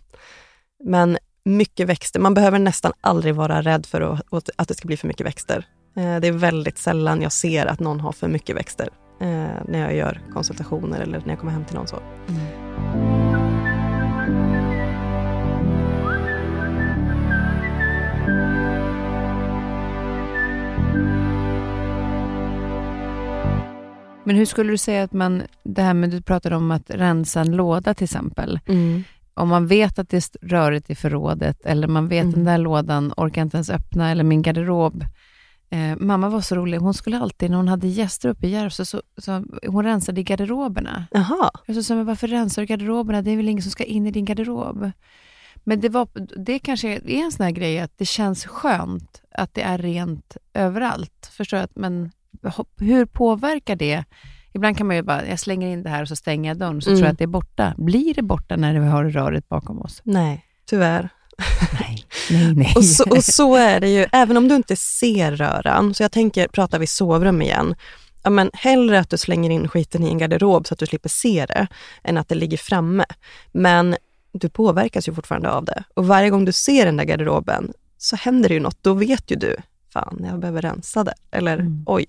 [0.85, 4.97] Men mycket växter, man behöver nästan aldrig vara rädd för att, att- det ska bli
[4.97, 5.67] för mycket växter.
[5.97, 8.89] Eh, det är väldigt sällan jag ser att någon har för mycket växter
[9.21, 9.27] eh,
[9.69, 11.99] när jag gör konsultationer eller när jag kommer hem till någon så.
[24.27, 27.41] Men hur skulle du säga att man, det här med du pratade om att rensa
[27.41, 28.61] en låda till exempel.
[28.67, 29.05] Mm.
[29.35, 32.35] Om man vet att det är rörigt i förrådet eller man vet Mm.
[32.35, 35.05] den där lådan orkar inte ens öppna eller min garderob.
[35.71, 38.85] Eh, mamma var så rolig, hon skulle alltid när hon hade gäster uppe i Järvsö,
[38.85, 41.05] så, så hon rensade i garderoberna.
[41.11, 41.51] Jaha.
[41.67, 43.23] Jag sa, men varför rensar du garderoberna?
[43.23, 44.91] Det är väl ingen som ska in i din garderob?
[45.65, 46.09] Men det, var,
[46.45, 50.37] det kanske är en sån här grej att det känns skönt att det är rent
[50.55, 51.31] överallt.
[51.33, 51.69] Förstår jag?
[51.75, 52.11] Men
[52.79, 54.05] hur påverkar det?
[54.53, 56.83] Ibland kan man ju bara, jag slänger in det här och så stänger jag dörren,
[56.83, 56.99] så Mm.
[56.99, 57.75] tror jag att det är borta.
[57.79, 60.01] Blir det borta när vi har röret bakom oss?
[60.05, 61.09] Nej, tyvärr.
[61.81, 62.73] Nej, nej, nej.
[62.77, 66.13] Och så, och så är det ju, även om du inte ser röran, så jag
[66.13, 67.75] tänker, pratar vi sovrum igen,
[68.23, 71.09] ja, men hellre att du slänger in skiten i en garderob så att du slipper
[71.09, 71.67] se det,
[72.05, 73.05] än att det ligger framme.
[73.53, 73.97] Men
[74.33, 75.85] du påverkas ju fortfarande av det.
[75.95, 78.79] Och varje gång du ser den där garderoben så händer det ju något.
[78.83, 79.57] Då vet ju du,
[79.97, 81.15] fan, jag behöver rensa det.
[81.31, 81.83] Eller Mm.
[81.87, 82.07] oj.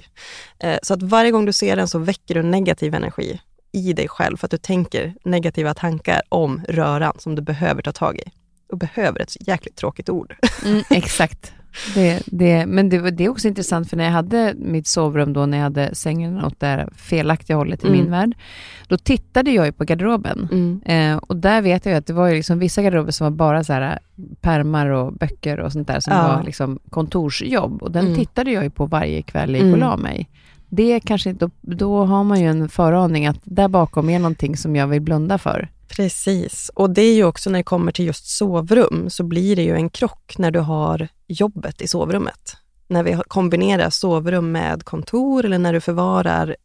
[0.60, 4.08] Eh, Så att varje gång du ser den så väcker du negativ energi i dig
[4.08, 8.24] själv, för att du tänker negativa tankar om röran som du behöver ta tag i.
[8.72, 10.36] Och behöver ett så jäkligt tråkigt ord.
[10.66, 11.54] Mm, exakt.
[11.96, 15.46] Det, det, men det, det är också intressant, för när jag hade mitt sovrum då,
[15.46, 18.00] när jag hade sängen åt det felaktiga hållet i Mm.
[18.00, 18.36] min värld,
[18.88, 20.48] då tittade jag ju på garderoben.
[20.52, 20.82] Mm.
[20.86, 23.32] Eh, och där vet jag ju att det var ju liksom vissa garderober som var
[23.32, 24.00] bara så här
[24.42, 26.28] pärmar och böcker och sånt där som Ja.
[26.36, 27.84] var liksom kontorsjobb.
[27.84, 28.18] Och den Mm.
[28.18, 29.74] tittade jag ju på varje kväll jag gick Mm.
[29.74, 30.30] och la mig.
[30.70, 34.76] Det kanske inte, då har man ju en föraning att där bakom är någonting som
[34.76, 35.70] jag vill blunda för.
[35.98, 36.72] Precis.
[36.74, 39.76] Och det är ju också när det kommer till just sovrum, så blir det ju
[39.76, 42.58] en krock när du har jobbet i sovrummet.
[42.88, 46.56] När vi kombinerar sovrum med kontor eller när du förvarar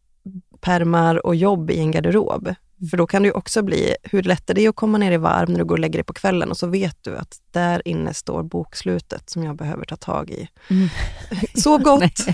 [0.60, 2.54] pärmar och jobb i en garderob.
[2.90, 5.16] För då kan det ju också bli, hur lätt är det att komma ner i
[5.16, 7.88] varv när du går och lägger dig på kvällen och så vet du att där
[7.88, 10.48] inne står bokslutet som jag behöver ta tag i.
[10.70, 10.88] Mm.
[11.54, 12.02] Sov gott!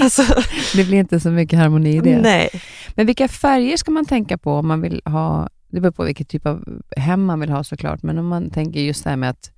[0.00, 0.22] Alltså,
[0.74, 2.20] Det blir inte så mycket harmoni i det.
[2.20, 2.48] nej.
[2.94, 6.28] Men vilka färger ska man tänka på om man vill ha, det beror på vilket
[6.28, 9.30] typ av hem man vill ha såklart, men om man tänker just det här med
[9.30, 9.50] att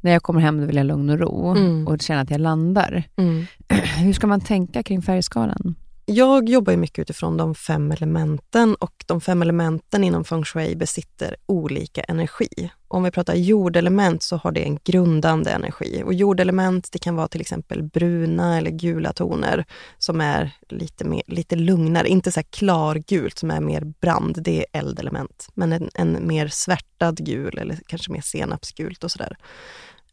[0.00, 1.86] när jag kommer hem då vill jag lugn och ro Mm.
[1.88, 3.02] och känna att jag landar.
[3.16, 3.44] Mm.
[3.98, 5.74] Hur ska man tänka kring färgskalan?
[6.06, 10.76] Jag jobbar ju mycket utifrån de fem elementen och de fem elementen inom feng shui
[10.76, 12.70] besitter olika energi.
[12.88, 17.28] Om vi pratar jordelement så har det en grundande energi och jordelement det kan vara
[17.28, 19.64] till exempel bruna eller gula toner
[19.98, 24.58] som är lite, mer, lite lugnare, inte så här klargult som är mer brand, det
[24.58, 29.36] är eldelement, men en, en mer svärtad gul eller kanske mer senapsgult och sådär.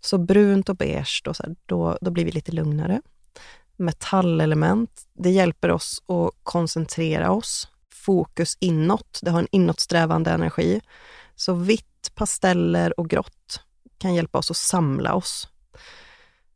[0.02, 3.02] Så brunt och beige, då, så här, då, då blir vi lite lugnare
[3.82, 5.02] metallelement.
[5.14, 7.68] Det hjälper oss att koncentrera oss.
[7.94, 9.20] Fokus inåt.
[9.22, 10.82] Det har en inåtsträvande energi.
[11.36, 13.62] Så vitt, pasteller och grått
[13.98, 15.48] kan hjälpa oss att samla oss.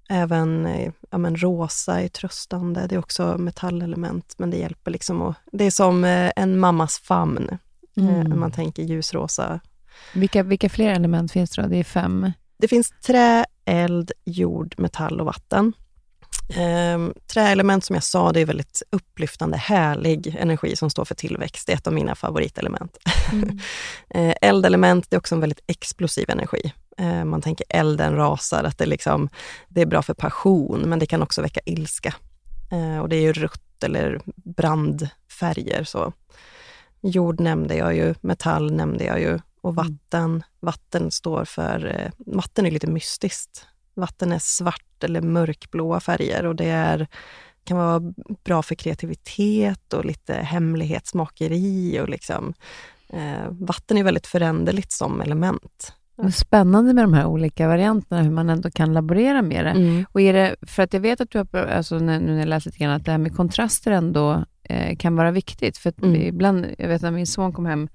[0.10, 2.88] Även eh, ja, men rosa är tröstande.
[2.88, 5.36] Det är också metallelement, men det hjälper liksom att...
[5.52, 7.50] Det är som eh, en mammas famn.
[7.50, 7.58] Eh,
[7.98, 8.40] Mm.
[8.40, 9.60] Man tänker ljusrosa.
[10.14, 11.68] Vilka, vilka fler element finns det då?
[11.68, 12.32] Det är fem.
[12.58, 15.74] Det finns trä, eld, jord, metall och vatten.
[16.50, 21.68] Ehm, träelement som jag sa, det är väldigt upplyftande, härlig energi som står för tillväxt.
[21.68, 22.98] Det är ett av mina favoritelement.
[23.32, 23.60] Mm.
[24.10, 26.74] Eh, eldelement, det är också en väldigt explosiv energi.
[26.98, 29.30] Eh, man tänker elden rasar, att det, liksom,
[29.68, 32.16] det är bra för passion, men det kan också väcka ilska.
[32.72, 35.84] Eh, och det är ju rött eller brandfärger.
[35.84, 36.14] Så.
[37.02, 40.44] Jord nämnde jag ju, metall nämnde jag ju och vatten.
[40.60, 43.68] Vatten står för, eh, vatten är lite mystiskt.
[43.96, 47.08] Vatten är svart eller mörkblåa färger och det är,
[47.64, 48.02] kan vara
[48.44, 52.54] bra för kreativitet och lite hemlighetsmakeri och liksom
[53.10, 55.94] Eh, vatten är väldigt föränderligt som element.
[56.16, 59.72] Vad Spännande med de här olika varianterna, hur man ändå kan laborera med det.
[59.72, 60.06] Mm.
[60.12, 62.66] Och är det, för att jag vet att du har, alltså nu när jag läst
[62.66, 65.78] lite grann, att det här med kontraster ändå eh, kan vara viktigt.
[65.78, 66.16] För Mm.
[66.16, 67.90] ibland, jag vet när min son kom hem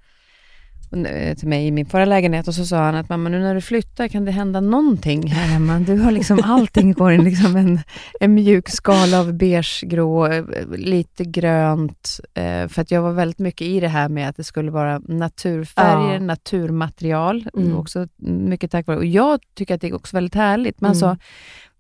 [1.39, 3.61] till mig i min förra lägenhet och så sa han att mamma, nu när du
[3.61, 5.79] flyttar kan det hända någonting här hemma.
[5.79, 7.81] Du har liksom, allting går i liksom en,
[8.21, 10.45] en mjuk skala av beige, grå, eh,
[10.77, 12.21] lite grönt.
[12.35, 14.99] Eh, för att jag var väldigt mycket i det här med att det skulle vara
[14.99, 16.21] naturfärger, Ja.
[16.21, 17.49] naturmaterial.
[17.57, 17.77] Mm.
[17.77, 18.97] Också mycket tack vare.
[18.99, 20.81] Och jag tycker att det är också väldigt härligt.
[20.81, 20.91] Men Mm.
[20.91, 21.17] alltså,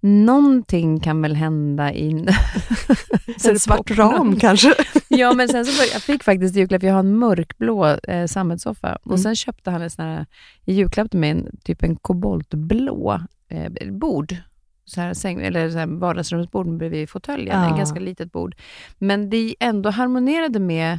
[0.00, 2.26] någonting kan väl hända i...
[3.48, 4.74] En svart ram kanske?
[5.08, 8.96] Ja, men sen så jag fick faktiskt i julklapp, jag har en mörkblå eh, sammetssoffa
[9.02, 9.18] och Mm.
[9.18, 10.26] sen köpte han en sån här,
[10.64, 14.36] i julklapp till mig, en, typ en koboltblå eh, bord.
[14.84, 17.70] Så här, säng, eller så här vardagsrumsbord bredvid fåtöljen, Ja.
[17.70, 18.54] ett ganska litet bord.
[18.98, 20.98] Men det ändå harmonerade med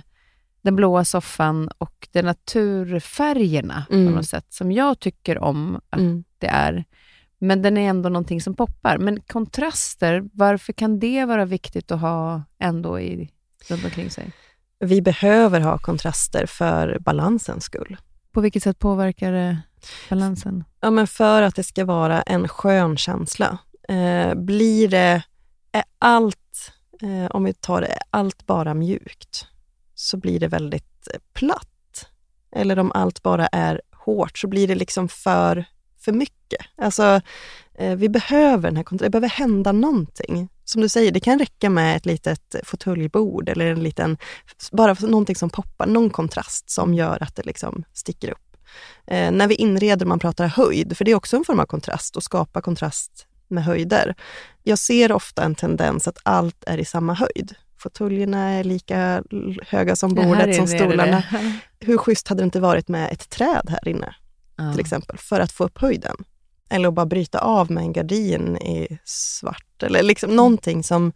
[0.62, 4.14] den blåa soffan och de naturfärgerna på Mm.
[4.14, 6.24] något sätt, som jag tycker om att Mm.
[6.40, 6.86] det är.
[7.42, 8.98] Men den är ändå någonting som poppar.
[8.98, 13.30] Men kontraster, varför kan det vara viktigt att ha ändå i,
[13.70, 14.32] runt omkring sig?
[14.82, 17.98] vi behöver ha kontraster för balansens skull.
[18.32, 19.58] På vilket sätt påverkar det
[20.10, 20.64] balansen?
[20.80, 23.58] Ja, men för att det ska vara en skön känsla.
[23.90, 25.24] Eh, blir det,
[25.72, 26.72] är allt,
[27.02, 29.48] eh, om vi tar det, allt bara mjukt,
[29.96, 32.08] så blir det väldigt eh, platt.
[32.56, 35.66] Eller om allt bara är hårt, så blir det liksom för,
[36.02, 36.66] för mycket.
[36.78, 37.22] Alltså,
[37.78, 40.50] eh, vi behöver den här kontrasten, det behöver hända någonting.
[40.64, 44.18] Som du säger, det kan räcka med ett litet fåtöljbord eller en liten,
[44.72, 48.58] bara någonting som poppar, någon kontrast som gör att det liksom sticker upp.
[49.08, 52.16] Eh, när vi inreder man pratar höjd, för det är också en form av kontrast,
[52.16, 54.16] och skapa kontrast med höjder.
[54.64, 57.56] Jag ser ofta en tendens att allt är i samma höjd.
[57.78, 59.24] Fåtöljerna är lika
[59.68, 61.24] höga som bordet, som stolarna.
[61.80, 64.16] Hur schysst hade det inte varit med ett träd här inne,
[64.62, 64.72] ja.
[64.72, 66.16] till exempel, för att få upp höjden?
[66.70, 70.36] Eller att bara bryta av med en gardin i svart, eller liksom mm.
[70.36, 71.14] någonting som,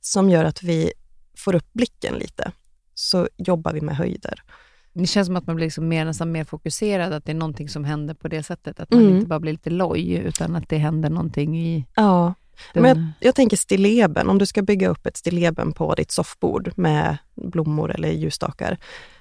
[0.00, 0.92] som gör att vi
[1.36, 2.52] får upp blicken lite.
[2.94, 4.42] Så jobbar vi med höjder.
[4.92, 7.68] Det känns som att man blir liksom mer, nästan mer fokuserad, att det är någonting
[7.68, 8.80] som händer på det sättet.
[8.80, 9.16] Att man mm.
[9.16, 11.86] inte bara blir lite loj, utan att det händer någonting i...
[11.94, 12.34] Ja,
[12.74, 12.82] den...
[12.82, 14.28] men jag, jag, tänker stilleben.
[14.28, 18.78] Om du ska bygga upp ett stilleben på ditt soffbord med blommor eller ljusstakar.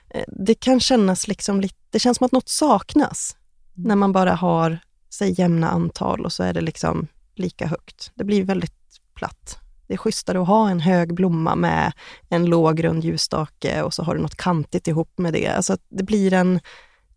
[0.09, 3.38] Eh, det kan kännas liksom lite, det känns som att något saknas.
[3.76, 8.11] När man bara har, säg jämna antal och så är det liksom lika högt.
[8.15, 8.73] Det blir väldigt
[9.15, 9.59] platt.
[9.88, 11.93] Det är schysstare att ha en hög blomma med
[12.30, 15.47] en låg rund ljusstake och så har du något kantigt ihop med det.
[15.47, 16.59] Alltså det blir en,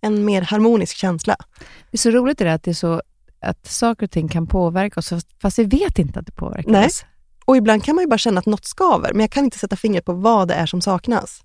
[0.01, 1.37] en mer harmonisk känsla.
[1.91, 3.03] Det är så roligt det där att, det är så,
[3.41, 6.87] att saker och ting kan påverka oss, fast vi vet inte att det påverkar Nej.
[6.87, 7.05] oss.
[7.45, 9.77] Och ibland kan man ju bara känna att något skaver, men jag kan inte sätta
[9.77, 11.45] fingret på vad det är som saknas.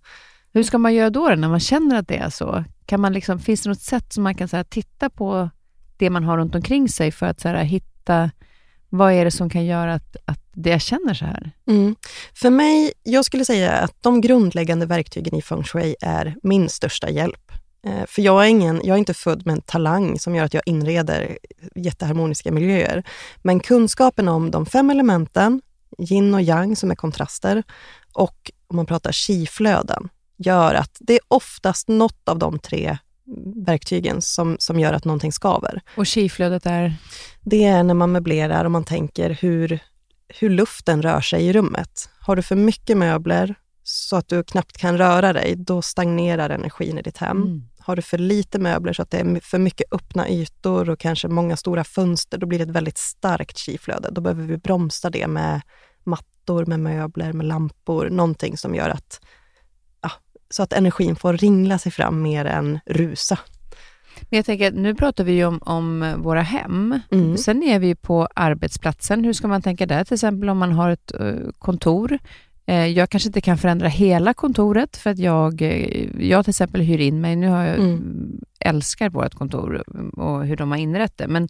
[0.53, 2.63] Hur ska man göra då, när man känner att det är så?
[2.85, 5.49] Kan man liksom, finns det något sätt som man kan så här, titta på
[5.97, 8.31] det man har runt omkring sig för att så här, hitta
[8.89, 11.51] vad är det som kan göra att, att det jag känner så här?
[11.67, 11.95] Mm.
[12.33, 17.09] För mig, jag skulle säga att de grundläggande verktygen i feng shui är min största
[17.09, 17.51] hjälp.
[17.87, 20.53] Eh, för jag är, ingen, jag är inte född med en talang som gör att
[20.53, 21.37] jag inreder
[21.75, 23.03] jätteharmoniska miljöer.
[23.41, 25.61] Men kunskapen om de fem elementen,
[25.97, 27.63] yin och yang som är kontraster,
[28.13, 32.97] och om man pratar chi-flöden, gör att det är oftast något av de tre
[33.65, 35.81] verktygen som, som gör att någonting skaver.
[35.97, 36.95] Och chi-flödet är?
[37.41, 39.79] Det är när man möblerar och man tänker hur,
[40.27, 42.09] hur luften rör sig i rummet.
[42.19, 46.97] Har du för mycket möbler så att du knappt kan röra dig, då stagnerar energin
[46.97, 47.37] i ditt hem.
[47.37, 47.63] Mm.
[47.79, 51.27] Har du för lite möbler så att det är för mycket öppna ytor och kanske
[51.27, 54.09] många stora fönster, då blir det ett väldigt starkt chi-flöde.
[54.11, 55.61] Då behöver vi bromsa det med
[56.03, 59.19] mattor, med möbler, med lampor, någonting som gör att
[60.53, 63.39] så att energin får ringla sig fram mer än rusa.
[64.29, 66.99] Men jag tänker, nu pratar vi ju om, om våra hem.
[67.11, 67.37] Mm.
[67.37, 69.23] Sen är vi på arbetsplatsen.
[69.23, 70.03] Hur ska man tänka där?
[70.03, 72.19] Till exempel om man har ett uh, kontor.
[72.69, 76.81] Uh, jag kanske inte kan förändra hela kontoret för att jag, uh, jag till exempel
[76.81, 77.35] hyr in mig.
[77.35, 78.41] Nu har jag, mm.
[78.59, 79.83] älskar vårt kontor
[80.19, 81.27] och hur de har inrett det.
[81.27, 81.49] Men,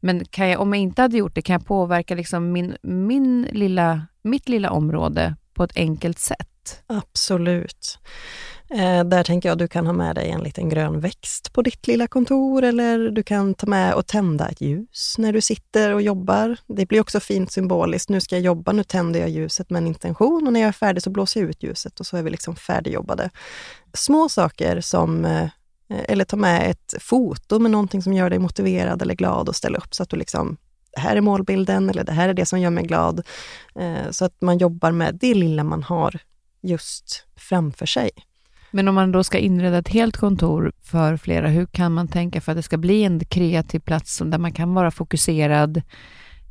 [0.00, 4.06] men jag, om jag inte hade gjort det, kan jag påverka liksom min, min lilla,
[4.22, 6.48] mitt lilla område på ett enkelt sätt?
[6.86, 7.98] Absolut.
[8.74, 11.62] Eh, där tänker jag att du kan ha med dig en liten grön växt på
[11.62, 15.94] ditt lilla kontor eller du kan ta med och tända ett ljus när du sitter
[15.94, 16.56] och jobbar.
[16.66, 18.08] Det blir också fint symboliskt.
[18.08, 20.72] Nu ska jag jobba, nu tänder jag ljuset med en intention och när jag är
[20.72, 23.30] färdig så blåser jag ut ljuset och så är vi liksom färdigjobbade.
[23.94, 25.48] Små saker som eh,
[26.08, 29.78] eller ta med ett foto med någonting som gör dig motiverad eller glad och ställa
[29.78, 30.56] upp så att du liksom
[30.94, 33.22] det här är målbilden eller det här är det som gör mig glad.
[33.74, 36.20] Eh, så att man jobbar med det lilla man har
[36.62, 38.10] just framför sig.
[38.70, 42.40] Men om man då ska inreda ett helt kontor för flera, hur kan man tänka
[42.40, 45.76] för att det ska bli en kreativ plats där man kan vara fokuserad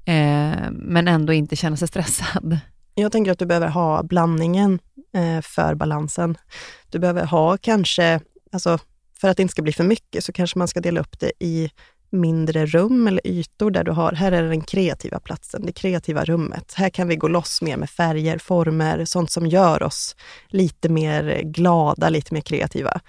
[0.06, 2.60] eh, men ändå inte känna sig stressad?
[2.96, 4.80] Jag tänker att du behöver ha blandningen
[5.14, 6.38] eh, för balansen.
[6.90, 8.20] Du behöver ha kanske,
[8.52, 8.80] alltså
[9.22, 11.32] för att det inte ska bli för mycket, så kanske man ska dela upp det
[11.40, 11.70] i
[12.10, 16.74] mindre rum eller ytor där du har, här är den kreativa platsen, det kreativa rummet.
[16.74, 20.16] Här kan vi gå loss mer med färger, former, sånt som gör oss
[20.48, 23.02] lite mer glada, lite mer kreativa.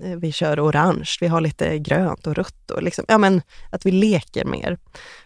[0.00, 3.86] Eh, vi kör orange, vi har lite grönt och rött och liksom, ja men att
[3.86, 4.78] vi leker mer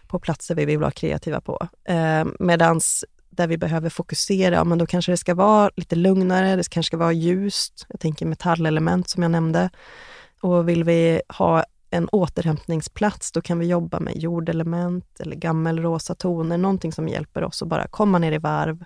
[0.07, 1.67] på platser vi vill vara kreativa på.
[1.87, 6.55] Eh, medans där vi behöver fokusera, ja, men då kanske det ska vara lite lugnare,
[6.55, 7.85] det kanske ska vara ljust.
[7.89, 9.69] Jag tänker metallelement som jag nämnde.
[10.41, 11.63] Och vill vi ha
[11.93, 17.61] en återhämtningsplats, då kan vi jobba med jordelement eller gammelrosa toner, någonting som hjälper oss
[17.61, 18.85] att bara komma ner i varv,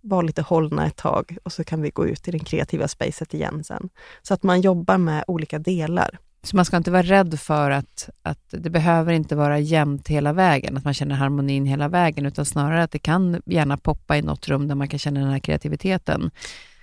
[0.00, 3.34] vara lite hållna ett tag och så kan vi gå ut i det kreativa spacet
[3.34, 3.88] igen sen.
[4.22, 6.18] Så att man jobbar med olika delar.
[6.42, 10.32] Så man ska inte vara rädd för att, att det behöver inte vara jämnt hela
[10.32, 14.22] vägen, att man känner harmonin hela vägen, utan snarare att det kan gärna poppa i
[14.22, 16.30] något rum där man kan känna den här kreativiteten.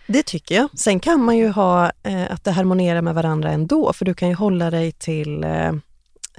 [0.08, 0.80] Det tycker jag.
[0.80, 4.30] Sen kan man ju ha eh, att det harmonerar med varandra ändå, för du kan
[4.30, 5.68] ju hålla dig till, eh,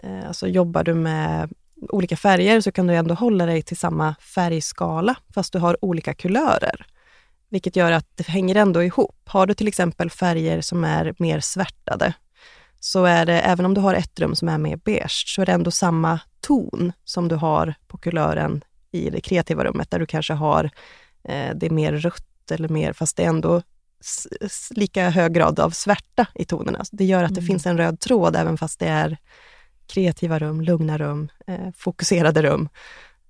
[0.02, 1.52] eh, alltså jobbar du med
[1.88, 6.14] olika färger så kan du ändå hålla dig till samma färgskala, fast du har olika
[6.14, 6.86] kulörer.
[7.48, 9.20] Vilket gör att det hänger ändå ihop.
[9.24, 12.14] Har du till exempel färger som är mer svärtade,
[12.80, 15.46] så är det, även om du har ett rum som är mer beige, så är
[15.46, 20.06] det ändå samma ton som du har på kulören i det kreativa rummet, där du
[20.06, 20.70] kanske har
[21.24, 23.62] eh, det mer rött eller mer, fast det är ändå
[24.70, 26.84] lika hög grad av svärta i tonerna.
[26.92, 27.46] Det gör att det mm.
[27.46, 29.16] finns en röd tråd, även fast det är
[29.86, 32.68] kreativa rum, lugna rum, eh, fokuserade rum.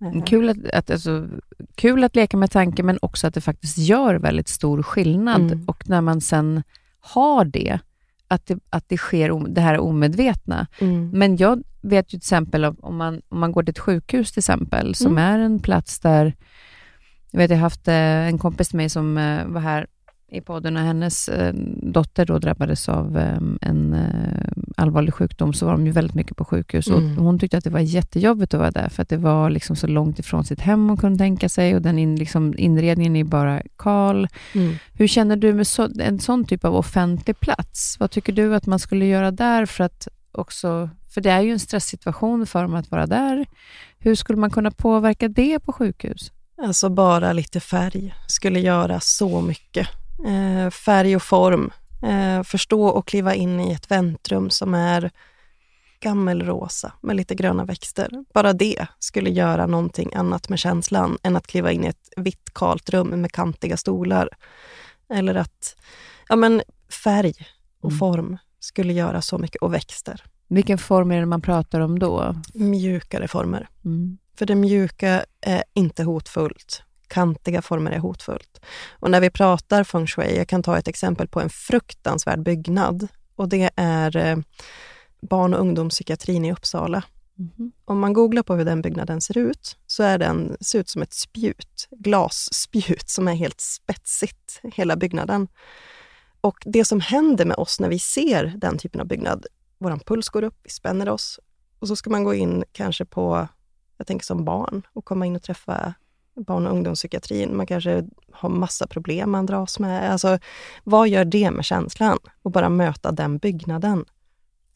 [0.01, 0.25] Eh.
[0.25, 1.29] Kul att, att, alltså,
[1.75, 5.41] kul att leka med tanken, men också att det faktiskt gör väldigt stor skillnad.
[5.41, 5.65] Mm.
[5.69, 6.63] Och när man sen
[7.01, 7.79] har det,
[8.29, 10.67] att det, att det sker det här omedvetna.
[10.79, 11.11] Mm.
[11.11, 14.41] Men jag vet ju till exempel om man, om man går till ett sjukhus till
[14.41, 15.25] exempel, som mm.
[15.25, 16.35] är en plats där,
[17.31, 19.87] jag vet jag har haft eh, en kompis till mig som eh, var här
[20.31, 23.17] i podden och hennes eh, dotter då drabbades av
[23.61, 23.97] en
[24.77, 26.89] allvarlig sjukdom, så var de ju väldigt mycket på sjukhus.
[26.89, 27.19] Mm.
[27.19, 29.77] Och hon tyckte att det var jättejobbigt att vara där, för att det var liksom
[29.77, 33.25] så långt ifrån sitt hem hon kunde tänka sig och den in, liksom, inredningen är
[33.25, 34.29] bara kal.
[34.55, 34.75] Mm.
[34.93, 37.97] Hur känner du med så, en sån typ av offentlig plats?
[38.01, 41.53] Vad tycker du att man skulle göra där för att också för det är ju
[41.53, 43.47] en stresssituation för dem att vara där.
[43.99, 46.33] Hur skulle man kunna påverka det på sjukhus?
[46.63, 49.89] Alltså bara lite färg skulle göra så mycket.
[50.27, 51.71] Eh, färg och form.
[52.03, 55.11] Eh, förstå och kliva in i ett väntrum som är
[56.01, 58.11] gammelrosa med lite gröna växter.
[58.35, 62.55] Bara det skulle göra någonting annat med känslan än att kliva in i ett vitt
[62.55, 64.29] kalt rum med kantiga stolar.
[65.09, 65.77] Eller att,
[66.29, 66.63] ja men
[67.05, 67.35] färg
[67.81, 67.99] och mm.
[67.99, 70.23] form skulle göra så mycket, och växter.
[70.49, 72.35] Vilken form är det man pratar om då?
[72.55, 73.69] Mjukare former.
[73.85, 74.19] Mm.
[74.39, 78.61] För det mjuka är inte hotfullt kantiga former är hotfullt.
[78.91, 83.09] Och när vi pratar feng shui, jag kan ta ett exempel på en fruktansvärd byggnad
[83.37, 84.37] och det är eh,
[85.21, 87.03] barn och ungdomspsykiatrin i Uppsala.
[87.39, 87.73] Mm.
[87.85, 91.03] Om man googlar på hur den byggnaden ser ut, så är den, ser ut som
[91.03, 95.49] ett spjut, glasspjut som är helt spetsigt, hela byggnaden.
[96.41, 99.47] Och det som händer med oss när vi ser den typen av byggnad,
[99.79, 101.41] vår puls går upp, vi spänner oss
[101.79, 103.49] och så ska man gå in kanske på,
[103.97, 105.95] jag tänker som barn, och komma in och träffa
[106.35, 107.57] barn och ungdomspsykiatrin.
[107.57, 110.13] Man kanske har massa problem man dras med.
[110.13, 110.39] Alltså,
[110.85, 112.19] vad gör det med känslan?
[112.43, 114.05] att bara möta den byggnaden.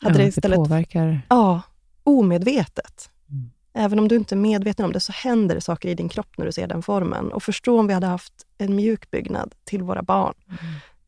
[0.02, 1.20] Hade ja, det, istället, det påverkar.
[1.28, 1.62] Ja,
[2.04, 3.10] omedvetet.
[3.30, 3.50] Mm.
[3.72, 6.38] Även om du inte är medveten om det, så händer det saker i din kropp
[6.38, 7.32] när du ser den formen.
[7.32, 10.34] Och förstå om vi hade haft en mjuk byggnad till våra barn.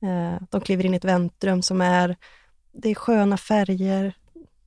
[0.01, 0.35] Mm.
[0.35, 2.17] Eh, de kliver in i ett väntrum som är,
[2.73, 4.15] det är sköna färger,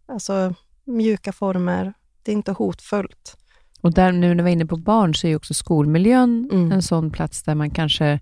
[0.06, 1.94] alltså mjuka former.
[2.26, 3.38] Det är inte hotfullt.
[3.82, 6.72] Och där, nu när vi är inne på barn, så är ju också skolmiljön mm.
[6.72, 8.20] en sån plats där man kanske...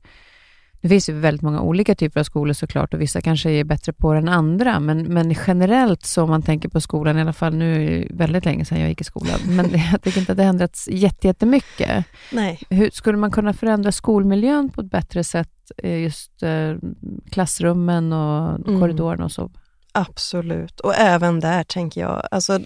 [0.81, 3.93] Det finns ju väldigt många olika typer av skolor såklart och vissa kanske är bättre
[3.93, 7.33] på det än andra, men, men generellt så om man tänker på skolan, i alla
[7.33, 10.31] fall nu är det väldigt länge sedan jag gick i skolan, men jag tycker inte
[10.31, 12.05] att det har ändrats jättemycket.
[12.31, 12.59] Nej.
[12.69, 16.75] Hur skulle man kunna förändra skolmiljön på ett bättre sätt, eh, just eh,
[17.31, 18.79] klassrummen och mm.
[18.79, 19.51] korridorerna och så?
[19.91, 22.59] Absolut, och även där tänker jag, alltså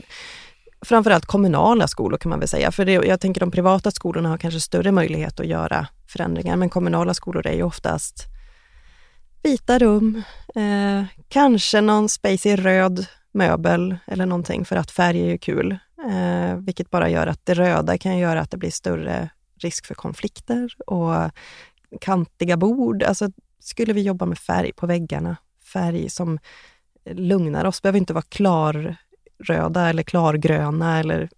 [0.86, 2.72] framförallt kommunala skolor kan man väl säga.
[2.72, 6.70] För det, jag tänker de privata skolorna har kanske större möjlighet att göra förändringar, men
[6.70, 8.26] kommunala skolor är ju oftast
[9.44, 10.24] vita rum,
[10.56, 15.78] eh, kanske någon space i röd möbel eller någonting för att färg är ju kul.
[16.12, 19.96] Eh, vilket bara gör att det röda kan göra att det blir större risk för
[19.96, 21.32] konflikter och
[22.02, 23.04] kantiga bord.
[23.04, 25.38] Alltså, skulle vi jobba med färg på väggarna,
[25.74, 26.40] färg som
[27.06, 28.96] lugnar oss, behöver inte vara klar
[29.40, 31.30] röda eller klargröna eller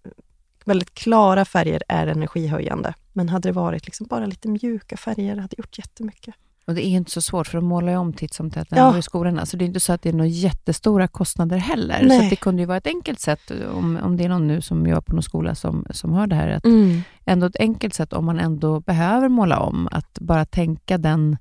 [0.65, 2.93] väldigt klara färger är energihöjande.
[3.13, 6.35] Men hade det varit liksom bara lite mjuka färger, hade gjort jättemycket.
[6.69, 8.97] Och det är inte så svårt, för de målar ju om titt som tätt ja.
[8.97, 9.45] i skolorna.
[9.45, 12.03] Så det är inte så att det är några jättestora kostnader heller.
[12.03, 12.23] Nej.
[12.23, 14.87] Så det kunde ju vara ett enkelt sätt, om, om det är någon nu som
[14.87, 17.01] jobbar på någon skola som, som hör det här, att mm.
[17.25, 21.37] ändå ett enkelt sätt om man ändå behöver måla om, att bara tänka den,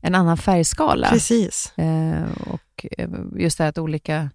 [0.00, 1.08] en annan färgskala.
[1.08, 1.78] Precis.
[1.78, 4.30] Eh, och eh, just det här att olika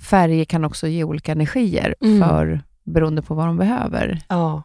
[0.00, 2.28] färger kan också ge olika energier mm.
[2.28, 4.22] för, beroende på vad de behöver.
[4.28, 4.62] Ja.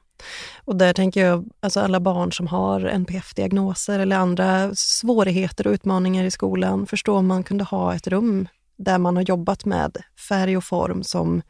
[0.66, 6.24] Och där tänker jag, alltså alla barn som har NPF-diagnoser eller andra svårigheter och utmaningar
[6.24, 9.98] i skolan, förstå om man kunde ha ett rum där man har jobbat med
[10.30, 11.42] färg och form som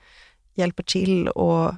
[0.55, 1.73] hjälper till och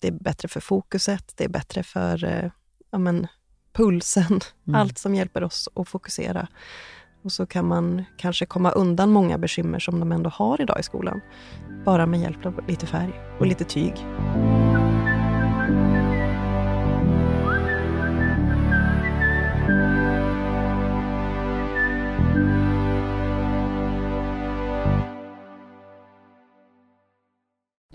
[0.00, 2.50] det är bättre för fokuset, det är bättre för eh,
[2.90, 3.26] ja, men,
[3.72, 4.80] pulsen, mm.
[4.80, 6.48] allt som hjälper oss att fokusera.
[7.24, 10.82] Och så kan man kanske komma undan många bekymmer som de ändå har idag i
[10.82, 11.20] skolan.
[11.84, 13.94] Bara med hjälp av lite färg och lite tyg.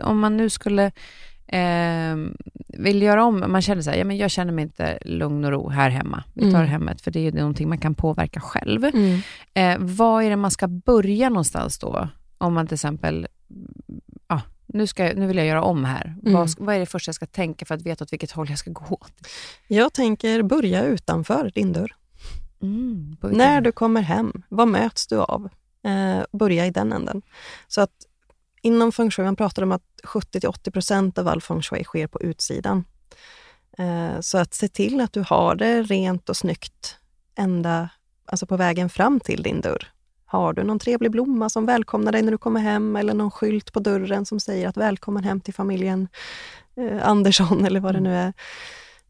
[0.04, 0.92] Om man nu skulle
[1.52, 2.16] eh,
[2.68, 5.52] vill göra om, man känner så här, ja, men jag känner mig inte lugn och
[5.52, 6.24] ro här hemma.
[6.34, 6.70] Vi tar Mm.
[6.70, 8.86] hemmet, för det är ju någonting man kan påverka själv.
[8.86, 9.20] Mm.
[9.54, 12.08] Eh, vad är det man ska börja någonstans då?
[12.38, 13.28] Om man till exempel,
[14.28, 16.16] ja, nu, ska, jag- nu vill jag göra om här.
[16.22, 16.34] Mm.
[16.34, 18.58] Vad, vad är det första jag ska tänka för att veta åt vilket håll jag
[18.60, 19.00] ska gå?
[19.68, 21.92] Jag tänker börja utanför din dörr.
[22.62, 25.50] Mm, När du kommer hem, vad möts du av?
[25.86, 27.22] Eh, börja i den änden.
[27.68, 27.92] Så att
[28.62, 32.86] inom feng shui, man pratar om att 70-80% av all feng shui sker på utsidan.
[33.78, 36.98] Eh, så att se till att du har det rent och snyggt
[37.36, 37.90] ända
[38.26, 39.88] alltså på vägen fram till din dörr.
[40.26, 43.74] Har du någon trevlig blomma som välkomnar dig när du kommer hem eller någon skylt
[43.74, 46.08] på dörren som säger att välkommen hem till familjen
[46.76, 48.34] eh, Andersson eller vad det nu är.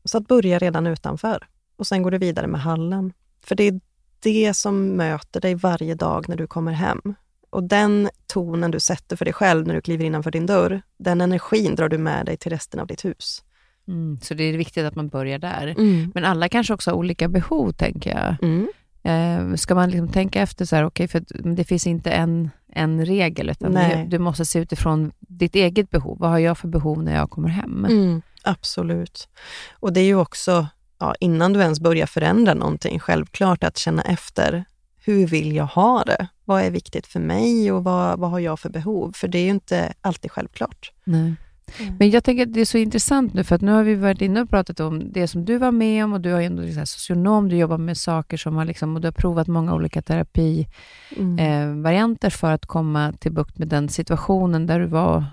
[0.04, 1.48] Så att börja redan utanför
[1.78, 3.14] och sen går du vidare med hallen.
[3.44, 3.80] För det är
[4.20, 7.16] det som möter dig varje dag när du kommer hem.
[7.50, 11.22] Och den tonen du sätter för dig själv när du kliver innanför din dörr, den
[11.22, 13.44] energin drar du med dig till resten av ditt hus.
[13.88, 15.74] Mm, så det är viktigt att man börjar där.
[16.14, 18.36] Men alla kanske också har olika behov, tänker jag.
[18.42, 18.68] Mm.
[19.04, 21.24] Eh, ska man liksom tänka efter så här, okej, för
[21.56, 23.98] det finns inte en, en regel, utan Nej.
[23.98, 26.18] du, du måste se utifrån ditt eget behov.
[26.20, 27.86] Vad har jag för behov när jag kommer hem?
[27.86, 29.30] Mm, absolut.
[29.72, 30.68] Och det är ju också,
[31.00, 34.66] ja, innan du ens börjar förändra någonting, självklart att känna efter.
[35.06, 36.28] Hur vill jag ha det?
[36.50, 39.12] Vad är viktigt för mig och vad, vad har jag för behov?
[39.16, 40.92] För det är ju inte alltid självklart.
[41.04, 41.36] Nej.
[41.80, 41.96] Mm.
[42.00, 44.22] Men jag tänker att det är så intressant nu, för att nu har vi varit
[44.22, 46.62] inne och pratat om det som du var med om och du har ju ändå
[46.62, 50.02] liksom socionom, du jobbar med saker som har liksom, och du har provat många olika
[50.02, 50.70] terapivarianter
[51.18, 51.40] Mm.
[51.40, 55.26] eh, varianter för att komma till bukt med den situationen där du var,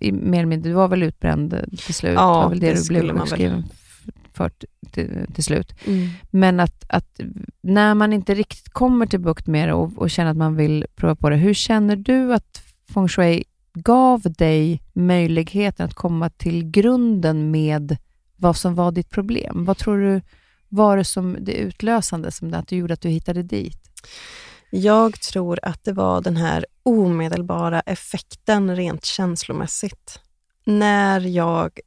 [0.00, 2.14] i, mer eller mindre, du var väl utbränd till slut?
[2.14, 3.62] Ja, det, det du skulle man väl.
[4.36, 4.50] För
[4.90, 5.74] till, till slut.
[5.86, 6.08] Mm.
[6.30, 7.20] Men att, att
[7.60, 10.86] när man inte riktigt kommer till bukt med det och, och känner att man vill
[10.96, 12.62] prova på det, hur känner du att
[12.94, 17.96] feng shui gav dig möjligheten att komma till grunden med
[18.36, 19.64] vad som var ditt problem?
[19.64, 20.20] Vad tror du
[20.68, 23.78] var det som det utlösande som det, att du gjorde att du hittade dit?
[24.70, 30.20] Jag tror att det var den här omedelbara effekten rent känslomässigt.
[30.64, 31.80] När jag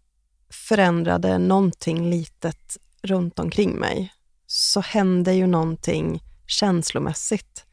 [0.49, 4.13] förändrade någonting litet runt omkring mig
[4.47, 7.65] så hände ju någonting känslomässigt.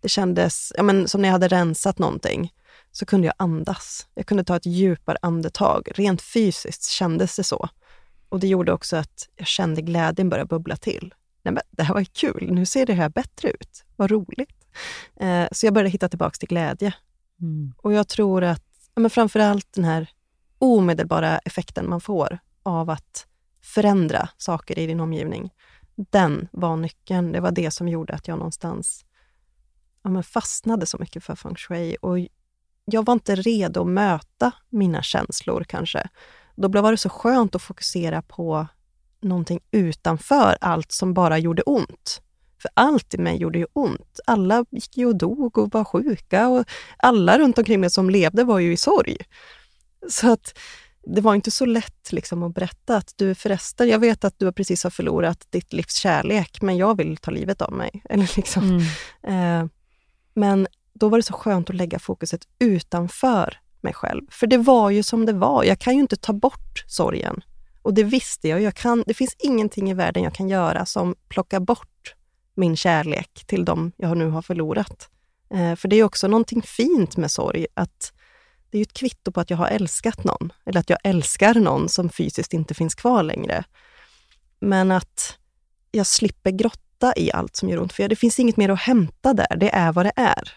[0.00, 2.52] Det kändes ja, men, som när jag hade rensat någonting
[2.92, 4.06] så kunde jag andas.
[4.14, 5.88] Jag kunde ta ett djupare andetag.
[5.94, 7.68] Rent fysiskt kändes det så.
[8.28, 11.14] Och det gjorde också att jag kände glädjen börja bubbla till.
[11.42, 13.84] Nej, men det här var ju kul, nu ser det här bättre ut.
[13.96, 14.66] Vad roligt.
[15.20, 16.94] Eh, så jag började hitta tillbaka till glädje.
[17.40, 17.72] Mm.
[17.76, 18.64] Och jag tror att
[18.94, 20.08] ja, men framför allt den här
[20.58, 23.26] omedelbara effekten man får av att
[23.62, 25.50] förändra saker i din omgivning,
[25.96, 27.32] den var nyckeln.
[27.32, 29.04] Det var det som gjorde att jag någonstans
[30.02, 31.96] ja, men fastnade så mycket för feng shui.
[32.00, 32.18] Och
[32.84, 36.08] jag var inte redo att möta mina känslor kanske.
[36.56, 38.66] Då var det så skönt att fokusera på
[39.20, 42.22] någonting utanför allt som bara gjorde ont.
[42.62, 44.20] För allt i mig gjorde ju ont.
[44.26, 46.64] Alla gick ju och dog och var sjuka och
[46.96, 49.16] alla runt omkring mig som levde var ju i sorg.
[50.08, 50.58] Så att
[51.06, 54.52] det var inte så lätt liksom att berätta att du förresten, jag vet att du
[54.52, 58.02] precis har förlorat ditt livs kärlek, men jag vill ta livet av mig.
[58.10, 58.80] Eller liksom.
[59.22, 59.62] Mm.
[59.62, 59.68] Eh,
[60.34, 64.22] men då var det så skönt att lägga fokuset utanför mig själv.
[64.30, 65.64] För det var ju som det var.
[65.64, 67.40] Jag kan ju inte ta bort sorgen.
[67.82, 68.62] Och det visste jag.
[68.62, 72.14] jag kan, det finns ingenting i världen jag kan göra som plockar bort
[72.54, 75.08] min kärlek till dem jag nu har förlorat.
[75.54, 78.12] Eh, för det är också någonting fint med sorg, att
[78.76, 81.54] det är ju ett kvitto på att jag har älskat någon, eller att jag älskar
[81.54, 83.64] någon som fysiskt inte finns kvar längre.
[84.60, 85.38] Men att
[85.90, 89.34] jag slipper grotta i allt som gör ont, för det finns inget mer att hämta
[89.34, 89.56] där.
[89.56, 90.52] Det är vad det är.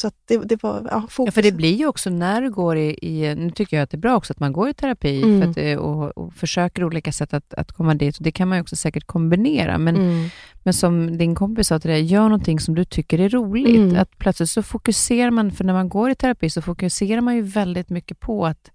[0.00, 1.26] Så det, det var ja, fokus.
[1.26, 3.90] Ja, för det blir ju också när du går i, i, nu tycker jag att
[3.90, 5.40] det är bra också att man går i terapi Mm.
[5.40, 8.16] för att, eh, och, och försöker olika sätt att, att komma dit.
[8.16, 9.78] Och det kan man ju också säkert kombinera.
[9.78, 10.28] Men, Mm.
[10.62, 13.76] men som din kompis sa till dig, gör någonting som du tycker är roligt.
[13.76, 13.96] Mm.
[14.02, 17.42] Att plötsligt så fokuserar man, för när man går i terapi så fokuserar man ju
[17.42, 18.70] väldigt mycket på att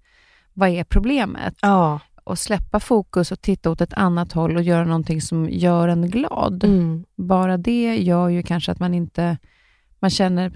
[0.54, 1.56] vad är problemet?
[1.62, 2.00] Ja.
[2.24, 6.10] Och släppa fokus och titta åt ett annat håll och göra någonting som gör en
[6.10, 6.64] glad.
[6.64, 7.06] Mm.
[7.16, 9.38] Bara det gör ju kanske att man inte,
[10.00, 10.52] man känner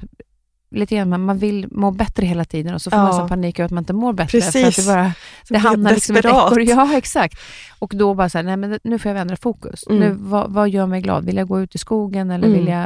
[0.71, 3.03] lite grann, man- man vill må bättre hela tiden och så får Ja.
[3.03, 4.41] man så panik över att man inte mår bättre.
[4.41, 4.85] För att Precis.
[4.85, 5.11] det, bara,
[5.49, 6.51] det hamnar liksom ett desperat.
[6.51, 6.59] ekorr.
[6.69, 7.39] Ja, exakt.
[7.79, 9.83] Och då bara så här, nej men nu får jag ändra fokus.
[9.89, 9.99] Mm.
[9.99, 11.25] Nu, vad, vad gör mig glad?
[11.25, 12.59] Vill jag gå ut i skogen eller Mm.
[12.59, 12.85] vill jag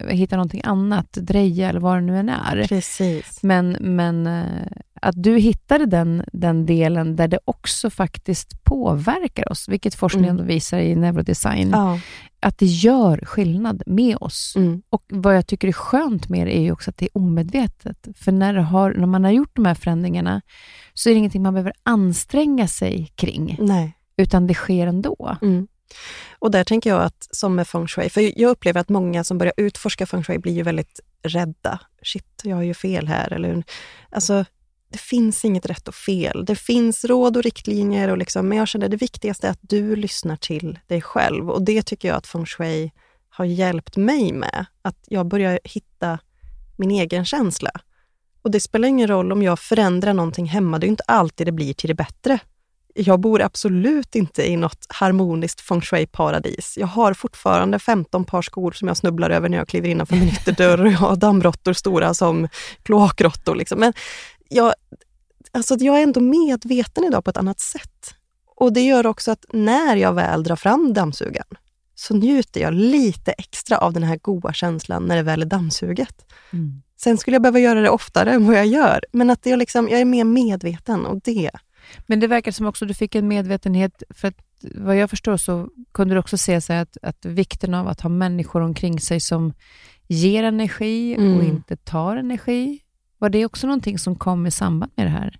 [0.00, 2.64] mm, hitta någonting annat, dreja eller vad det nu än är.
[2.68, 3.42] Precis.
[3.42, 4.42] Men, men eh,
[5.00, 10.46] att du hittade den, den delen där det också faktiskt påverkar oss, vilket forskningen Mm.
[10.46, 11.98] visar i neurodesign, Ja.
[12.44, 14.52] Att det gör skillnad med oss.
[14.56, 14.82] Mm.
[14.90, 18.08] Och vad jag tycker är skönt med det är ju också att det är omedvetet.
[18.16, 20.42] För när, har, när man har gjort de här förändringarna
[20.94, 23.96] så är det ingenting man behöver anstränga sig kring, Nej.
[24.16, 25.36] utan det sker ändå.
[25.42, 25.68] Mm.
[26.38, 29.38] Och där tänker jag att, som med feng shui, för jag upplever att många som
[29.38, 31.80] börjar utforska feng shui blir ju väldigt rädda.
[32.02, 33.32] Shit, jag har ju fel här.
[33.32, 33.64] Eller,
[34.10, 34.44] alltså,
[34.94, 36.44] det finns inget rätt och fel.
[36.44, 39.96] Det finns råd och riktlinjer, och liksom, men jag känner det viktigaste är att du
[39.96, 41.50] lyssnar till dig själv.
[41.50, 42.92] Och det tycker jag att feng shui
[43.28, 44.66] har hjälpt mig med.
[44.82, 46.18] Att jag börjar hitta
[46.76, 47.70] min egen känsla.
[48.42, 50.78] Och det spelar ingen roll om jag förändrar någonting hemma.
[50.78, 52.38] Det är inte alltid det blir till det bättre.
[52.94, 56.74] Jag bor absolut inte i något harmoniskt feng shui-paradis.
[56.76, 60.28] Jag har fortfarande 15 par skor som jag snubblar över när jag kliver innanför min
[60.28, 62.48] ytterdörr och jag har dammråttor stora som
[62.82, 63.54] kloakråttor.
[63.54, 63.80] Liksom.
[63.80, 63.92] Men
[64.48, 64.74] jag,
[65.52, 68.14] alltså jag är ändå medveten idag på ett annat sätt.
[68.56, 71.56] Och det gör också att när jag väl drar fram dammsugaren
[71.94, 76.32] så njuter jag lite extra av den här goda känslan när det väl är dammsuget.
[76.52, 76.82] Mm.
[76.96, 79.88] Sen skulle jag behöva göra det oftare än vad jag gör, men att jag, liksom,
[79.88, 81.50] jag är mer medveten och det.
[82.06, 84.36] Men det verkar som också du fick en medvetenhet, för att
[84.74, 88.10] vad jag förstår så kunde du också se så att, att vikten av att ha
[88.10, 89.52] människor omkring sig som
[90.08, 91.38] ger energi Mm.
[91.38, 92.80] och inte tar energi.
[93.24, 95.38] Var det också någonting som kom i samband med det här?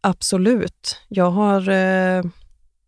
[0.00, 1.00] Absolut.
[1.08, 2.22] Jag har, eh,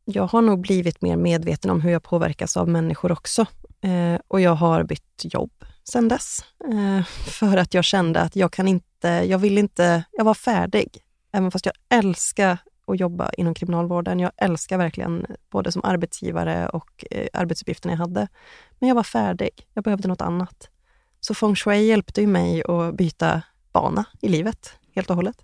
[0.05, 3.47] jag har nog blivit mer medveten om hur jag påverkas av människor också.
[3.81, 5.51] Eh, och jag har bytt jobb
[5.85, 6.39] sedan dess.
[6.73, 10.89] Eh, för att jag kände att jag kan inte, jag vill inte, jag var färdig.
[11.33, 14.21] Även fast jag älskar att jobba inom kriminalvården.
[14.21, 18.29] Jag älskar verkligen både som arbetsgivare och arbetsuppgifterna jag hade.
[18.79, 19.67] Men jag var färdig.
[19.75, 20.69] Jag behövde något annat.
[21.21, 23.43] Så feng shui hjälpte ju mig att byta
[23.75, 25.37] bana i livet helt och hållet.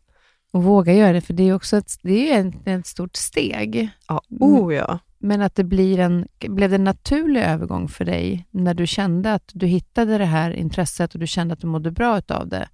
[0.53, 3.17] Och våga göra det, för det är ju också ett, det är ett, ett stort
[3.17, 3.91] steg.
[4.09, 4.43] Ja, Mm.
[4.55, 4.99] oh ja.
[5.19, 9.35] Men att det blir en, blev det en naturlig övergång för dig när du kände
[9.35, 12.69] att du hittade det här intresset och du kände att du mådde bra av det?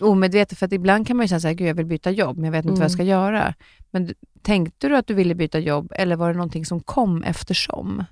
[0.00, 2.52] Omedvetet, för att ibland kan man ju känna att jag vill byta jobb, men jag
[2.52, 2.90] vet inte vad jag Mm.
[2.90, 3.54] ska göra.
[3.90, 8.04] Men tänkte du att du ville byta jobb eller var det någonting som kom eftersom?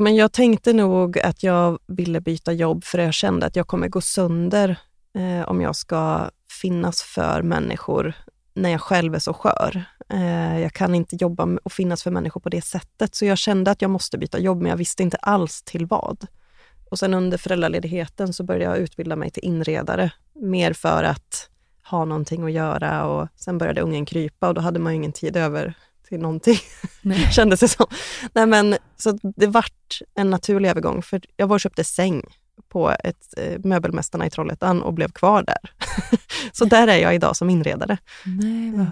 [0.00, 3.88] Men jag tänkte nog att jag ville byta jobb för jag kände att jag kommer
[3.88, 4.76] gå sönder
[5.14, 6.30] eh, om jag ska
[6.60, 8.14] finnas för människor
[8.54, 9.84] när jag själv är så skör.
[10.08, 13.14] Eh, jag kan inte jobba och finnas för människor på det sättet.
[13.14, 16.26] Så jag kände att jag måste byta jobb, men jag visste inte alls till vad.
[16.90, 21.50] Och sen under föräldraledigheten så började jag utbilda mig till inredare, mer för att
[21.90, 25.12] ha någonting att göra och sen började ungen krypa och då hade man ju ingen
[25.12, 25.74] tid över
[26.08, 26.58] till någonting
[27.32, 27.86] kändes det som.
[28.32, 32.24] Nej, men, så det vart en naturlig övergång, för jag var och köpte säng
[32.68, 35.72] på ett eh, Möbelmästarna i Trollhättan och blev kvar där.
[36.52, 37.98] så där är jag idag som inredare.
[38.24, 38.86] Nej, vad...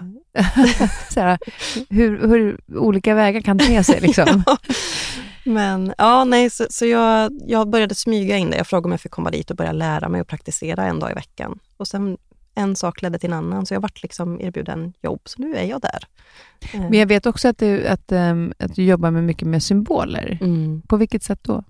[1.15, 1.39] här,
[1.89, 4.43] hur, hur olika vägar kan te sig liksom.
[4.45, 4.57] Ja.
[5.43, 8.57] Men ja, nej, så, så jag, jag började smyga in det.
[8.57, 11.11] Jag frågade om jag fick komma dit och börja lära mig och praktisera en dag
[11.11, 11.59] i veckan.
[11.77, 12.17] Och sen
[12.55, 15.63] en sak ledde till en annan, så jag vart liksom erbjuden jobb, så nu är
[15.63, 15.99] jag där.
[16.73, 20.37] Men jag vet också att du, att, ehm, att du jobbar med mycket med symboler.
[20.41, 20.81] mm.
[20.81, 21.63] På vilket sätt då?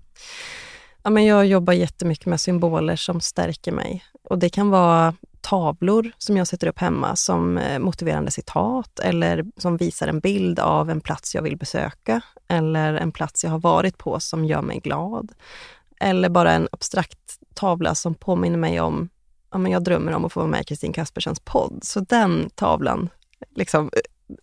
[1.02, 4.04] Ja, men jag jobbar jättemycket med symboler som stärker mig.
[4.22, 9.44] Och Det kan vara tavlor som jag sätter upp hemma som eh, motiverande citat eller
[9.56, 13.58] som visar en bild av en plats jag vill besöka eller en plats jag har
[13.58, 15.32] varit på som gör mig glad.
[16.00, 19.08] Eller bara en abstrakt tavla som påminner mig om
[19.50, 21.78] ja, men jag drömmer om att få vara med i Kristin Kaspersens podd.
[21.82, 23.08] Så den tavlan,
[23.54, 23.90] liksom,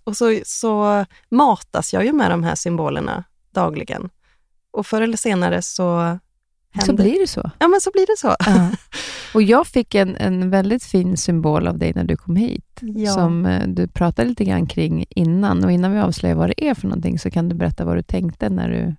[0.04, 4.10] och så, så matas jag ju med de här symbolerna dagligen.
[4.72, 6.20] Och förr eller senare så
[6.82, 7.52] så händer blir det så.
[7.60, 8.36] Ja, men så blir det så.
[8.40, 8.70] Ja.
[9.34, 13.12] Och jag fick en, en väldigt fin symbol av dig när du kom hit, Ja.
[13.14, 15.64] som eh, du pratade lite grann kring innan.
[15.64, 18.04] Och innan vi avslöjar vad det är för någonting, så kan du berätta vad du
[18.04, 18.96] tänkte när du,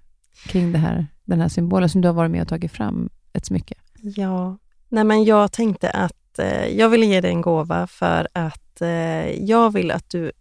[0.49, 3.47] kring det här, den här symbolen som du har varit med och tagit fram ett
[3.47, 3.75] smycke.
[4.03, 4.59] Ja.
[4.89, 9.31] Nej, men jag tänkte att eh, jag ville ge dig en gåva för att eh,
[9.45, 10.33] jag vill att du,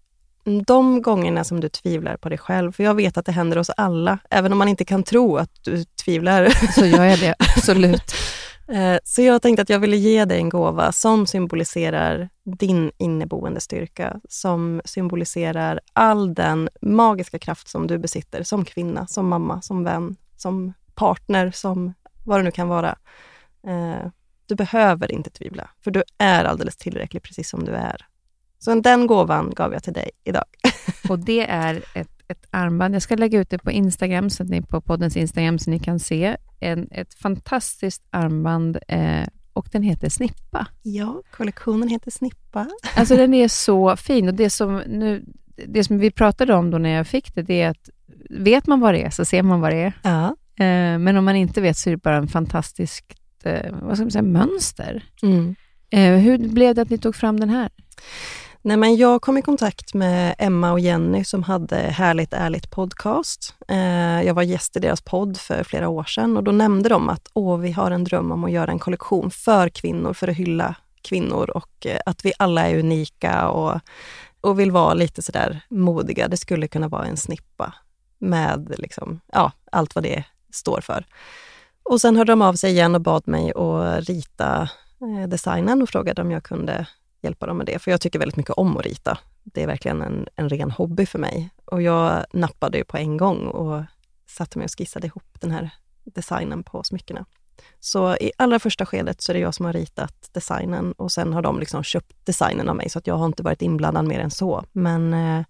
[0.65, 3.69] de gångerna som du tvivlar på dig själv, för jag vet att det händer oss
[3.77, 6.49] alla, även om man inte kan tro att du tvivlar.
[6.71, 8.13] Så gör jag det, absolut.
[8.67, 13.59] Eh, Så jag tänkte att jag ville ge dig en gåva som symboliserar din inneboende
[13.61, 19.83] styrka, som symboliserar all den magiska kraft som du besitter som kvinna, som mamma, som
[19.83, 21.93] vän, som partner, som
[22.25, 22.97] vad det nu kan vara.
[23.67, 24.07] Eh,
[24.45, 28.05] Du behöver inte tvivla, för du är alldeles tillräcklig precis som du är.
[28.59, 30.45] Så den gåvan gav jag till dig idag.
[31.09, 32.95] Och det är ett, ett armband.
[32.95, 35.79] Jag ska lägga ut det på Instagram, så att ni på poddens Instagram, så ni
[35.79, 40.67] kan se en, ett fantastiskt armband eh, och den heter Snippa.
[40.81, 42.67] Ja, kollektionen heter Snippa.
[42.95, 45.25] Alltså den är så fin och det som, nu,
[45.67, 47.89] det som vi pratade om då när jag fick det, det är att
[48.29, 49.93] vet man vad det är så ser man vad det är.
[50.03, 50.35] Ja.
[50.65, 53.05] Eh, men om man inte vet så är det bara en fantastiskt
[53.43, 55.03] eh, vad ska man säga, mönster.
[55.21, 55.55] Mm.
[55.89, 57.69] Eh, hur blev det att ni tog fram den här?
[58.67, 63.55] Nej, men jag kom i kontakt med Emma och Jenny som hade Härligt ärligt podcast.
[63.67, 67.09] Eh, jag var gäst i deras podd för flera år sedan och då nämnde de
[67.09, 70.35] att Åh, vi har en dröm om att göra en kollektion för kvinnor, för att
[70.35, 73.79] hylla kvinnor och eh, att vi alla är unika och,
[74.41, 76.27] och vill vara lite sådär modiga.
[76.27, 77.73] Det skulle kunna vara en snippa
[78.17, 81.05] med liksom, ja, allt vad det står för.
[81.83, 84.69] Och sen hörde de av sig igen och bad mig att rita
[85.01, 86.87] eh, designen och frågade om jag kunde
[87.21, 87.79] hjälpa dem med det.
[87.79, 89.17] För jag tycker väldigt mycket om att rita.
[89.43, 91.49] Det är verkligen en, en ren hobby för mig.
[91.65, 93.83] Och jag nappade ju på en gång och
[94.27, 95.69] satte mig och skissade ihop den här
[96.03, 97.25] designen på smyckena.
[97.79, 101.33] Så i allra första skedet så är det jag som har ritat designen och sen
[101.33, 104.19] har de liksom köpt designen av mig, så att jag har inte varit inblandad mer
[104.19, 104.63] än så.
[104.71, 105.45] Men eh,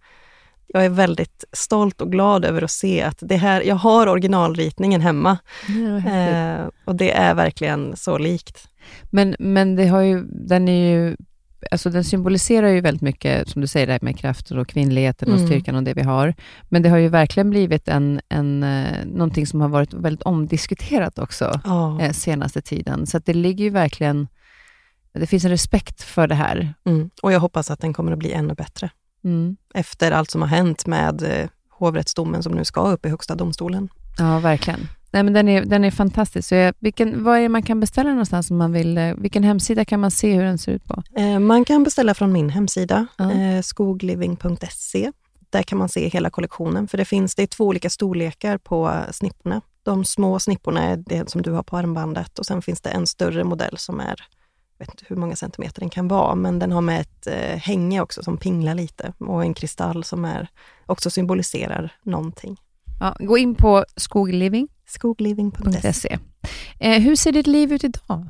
[0.68, 5.02] jag är väldigt stolt och glad över att se att det här, jag har originalritningen
[5.02, 5.38] hemma.
[5.68, 8.68] Ja, eh, och det är verkligen så likt.
[9.10, 11.16] men, men det har ju, den är ju
[11.72, 15.30] Alltså den symboliserar ju väldigt mycket, som du säger, det här med kraften och kvinnligheten
[15.32, 15.48] och Mm.
[15.48, 16.34] styrkan och det vi har.
[16.70, 21.20] Men det har ju verkligen blivit en, en, eh, någonting som har varit väldigt omdiskuterat
[21.20, 21.62] också
[22.02, 23.06] eh, senaste tiden.
[23.08, 24.28] Så det ligger ju verkligen,
[25.14, 26.74] det finns en respekt för det här.
[26.86, 27.10] Mm.
[27.22, 28.90] Och jag hoppas att den kommer att bli ännu bättre.
[29.24, 29.58] Mm.
[29.74, 33.90] Efter allt som har hänt med eh, hovrättsdomen som nu ska upp i Högsta domstolen.
[34.18, 34.88] Ja, verkligen.
[35.12, 36.48] Nej, men den, är, den är fantastisk.
[36.50, 38.98] Så jag, vilken, vad är det man kan beställa någonstans om man vill?
[38.98, 41.04] eh, Vilken hemsida kan man se hur den ser ut på?
[41.18, 43.32] Eh, man kan beställa från min hemsida, Ja.
[43.32, 45.12] eh, skogliving.se.
[45.50, 48.94] Där kan man se hela kollektionen, för det finns det är två olika storlekar på
[49.12, 49.62] snipporna.
[49.84, 53.08] De små snipporna är det som du har på armbandet och sen finns det en
[53.08, 54.16] större modell som är,
[54.78, 57.58] jag vet inte hur många centimeter den kan vara, men den har med ett eh,
[57.60, 60.48] hänge också som pinglar lite och en kristall som är,
[60.86, 62.58] också symboliserar någonting.
[63.00, 64.77] Ja, gå in på skogliving.se.
[64.88, 66.20] Skogliving.se.
[66.80, 68.28] Eh, hur ser ditt liv ut idag?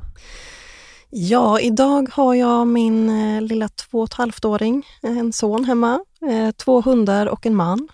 [1.10, 6.00] Ja, idag har jag min eh, lilla två och ett halvt-åring, eh, en son hemma,
[6.30, 7.88] eh, två hundar och en man.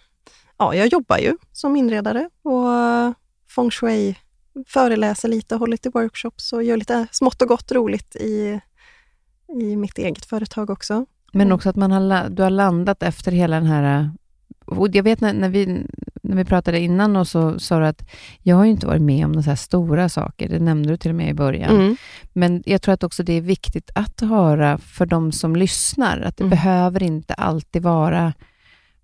[0.58, 3.12] Ja, jag jobbar ju som inredare och eh,
[3.54, 4.14] feng shui,
[4.66, 8.60] föreläser lite, håller lite workshops och gör lite smått och gott roligt i,
[9.60, 11.06] i mitt eget företag också.
[11.32, 14.10] Men också att man har, du har landat efter hela den här...
[14.92, 15.86] jag vet när, när, vi,
[16.24, 18.02] när vi pratade innan och så sa du att
[18.42, 20.48] jag har ju inte varit med om några så här stora saker.
[20.48, 21.76] Det nämnde du till och med i början.
[21.76, 21.96] Mm.
[22.32, 26.36] Men jag tror att också det är viktigt att höra för de som lyssnar, att
[26.36, 26.50] det Mm.
[26.50, 28.32] behöver inte alltid vara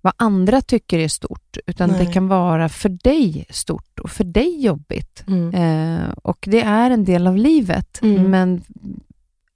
[0.01, 2.13] vad andra tycker är stort, utan det Nej.
[2.13, 5.25] kan vara för dig stort och för dig jobbigt.
[5.27, 5.55] Mm.
[5.55, 8.31] Eh, och det är en del av livet, Mm.
[8.31, 8.63] men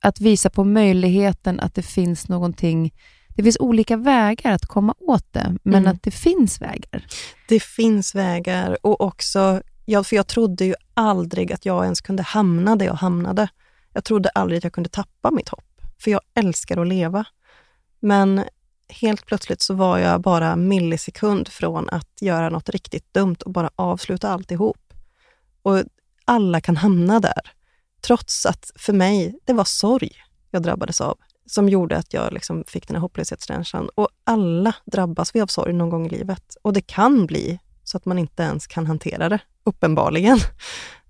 [0.03, 2.93] att visa på möjligheten att det finns någonting,
[3.35, 5.93] det finns olika vägar att komma åt det, men Mm.
[5.95, 7.07] att det finns vägar.
[7.49, 12.23] Det finns vägar och också, ja, för jag trodde ju aldrig att jag ens kunde
[12.23, 13.49] hamna där jag hamnade.
[13.93, 17.25] Jag trodde aldrig att jag kunde tappa mitt hopp, för jag älskar att leva.
[18.01, 18.45] Men
[18.89, 23.71] helt plötsligt så var jag bara millisekund från att göra något riktigt dumt och bara
[23.77, 24.79] avsluta alltihop.
[25.63, 25.83] Och
[26.25, 27.41] alla kan hamna där,
[28.01, 30.11] trots att för mig, det var sorg
[30.51, 33.89] jag drabbades av som gjorde att jag liksom fick den här hopplöshetskänslan.
[33.95, 36.57] Och alla drabbas vi av sorg någon gång i livet.
[36.63, 40.39] Och det kan bli så att man inte ens kan hantera det, uppenbarligen.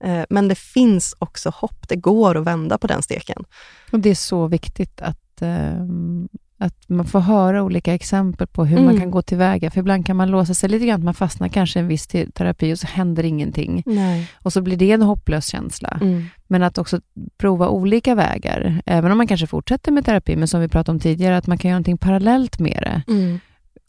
[0.01, 1.89] Eh, men det finns också hopp.
[1.89, 3.45] Det går att vända på den steken.
[3.93, 6.29] Och Det är så viktigt att, ehm,
[6.59, 9.01] att man får höra olika exempel på hur man Mm.
[9.01, 9.71] kan gå tillväga.
[9.71, 12.31] För ibland kan man låsa sig lite grann, man fastnar kanske i en viss te-
[12.31, 13.83] terapi och så händer ingenting.
[13.87, 14.31] Nej.
[14.43, 15.99] Och så blir det en hopplös känsla.
[16.01, 16.25] Mm.
[16.47, 17.01] Men att också
[17.39, 21.01] prova olika vägar, även om man kanske fortsätter med terapi, men som vi pratade om
[21.01, 23.41] tidigare, att man kan göra någonting parallellt med det Mm.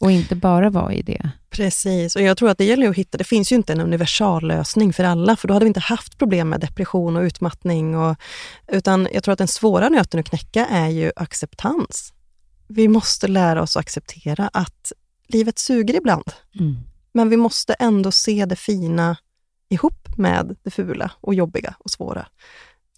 [0.01, 1.29] och inte bara vara i det.
[1.49, 4.93] Precis, och jag tror att det gäller att hitta, det finns ju inte en universallösning
[4.93, 7.97] för alla, för då hade vi inte haft problem med depression och utmattning.
[7.97, 8.15] Och,
[8.67, 12.13] utan jag tror att den svåra nöten att knäcka är ju acceptans.
[12.67, 14.91] Vi måste lära oss att acceptera att
[15.27, 16.23] livet suger ibland,
[17.13, 19.17] men vi måste ändå se det fina
[19.69, 22.27] ihop med det fula och jobbiga och svåra.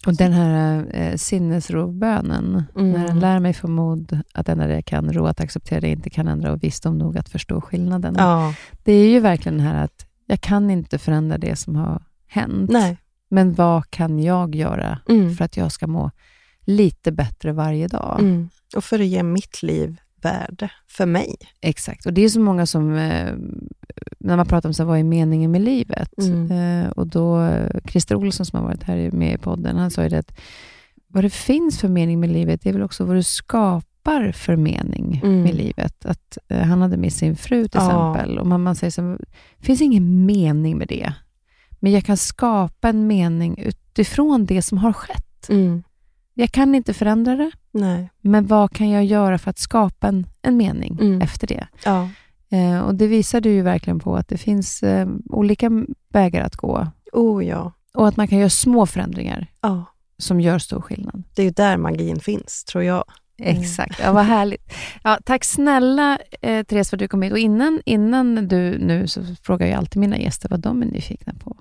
[0.06, 2.92] Och den här eh, sinnesrobönen, Mm.
[2.92, 5.86] när den lär mig få mod att ändra det jag kan, ro att acceptera det
[5.88, 8.14] jag inte kan ändra och visdom nog att förstå skillnaden.
[8.18, 8.54] Ja,
[8.84, 12.70] Det är ju verkligen det här att jag kan inte förändra det som har hänt,
[12.70, 12.98] nej.
[13.28, 15.34] men vad kan jag göra Mm.
[15.34, 16.10] för att jag ska må
[16.68, 18.16] lite bättre varje dag?
[18.20, 18.48] Mm.
[18.76, 21.36] Och för att ge mitt liv värde för mig.
[21.60, 23.32] Exakt, och det är så många som, eh,
[24.18, 26.18] när man pratar om så här, vad är meningen med livet?
[26.18, 26.50] Mm.
[26.84, 30.02] Eh, och då, eh, Christer Olsson som har varit här med i podden, han sa
[30.02, 30.38] ju det att
[31.06, 34.56] vad det finns för mening med livet, det är väl också vad du skapar för
[34.56, 35.42] mening Mm.
[35.42, 36.04] med livet.
[36.06, 38.12] Att Han hade med sin fru till Ja.
[38.16, 39.16] exempel, och man, man säger så
[39.58, 41.12] det finns ingen mening med det.
[41.80, 45.48] Men jag kan skapa en mening utifrån det som har skett.
[45.48, 45.82] Mm.
[46.40, 48.10] Jag kan inte förändra det, Nej.
[48.20, 51.20] men vad kan jag göra för att skapa en, en mening Mm.
[51.20, 51.66] efter det?
[51.84, 52.08] Ja.
[52.50, 55.70] Eh, och Det visar du ju verkligen på att det finns eh, olika
[56.12, 57.72] vägar att gå Oh ja.
[57.94, 59.84] och att man kan göra små förändringar ja.
[60.18, 61.22] som gör stor skillnad.
[61.34, 63.04] Det är ju där magin finns, tror jag.
[63.38, 63.60] Mm.
[63.62, 64.72] Exakt, ja, vad härligt.
[65.02, 67.32] Ja, tack snälla eh, Therese för att du kom hit.
[67.32, 71.34] Och innan, innan du nu så frågar jag alltid mina gäster vad de är nyfikna
[71.44, 71.56] på.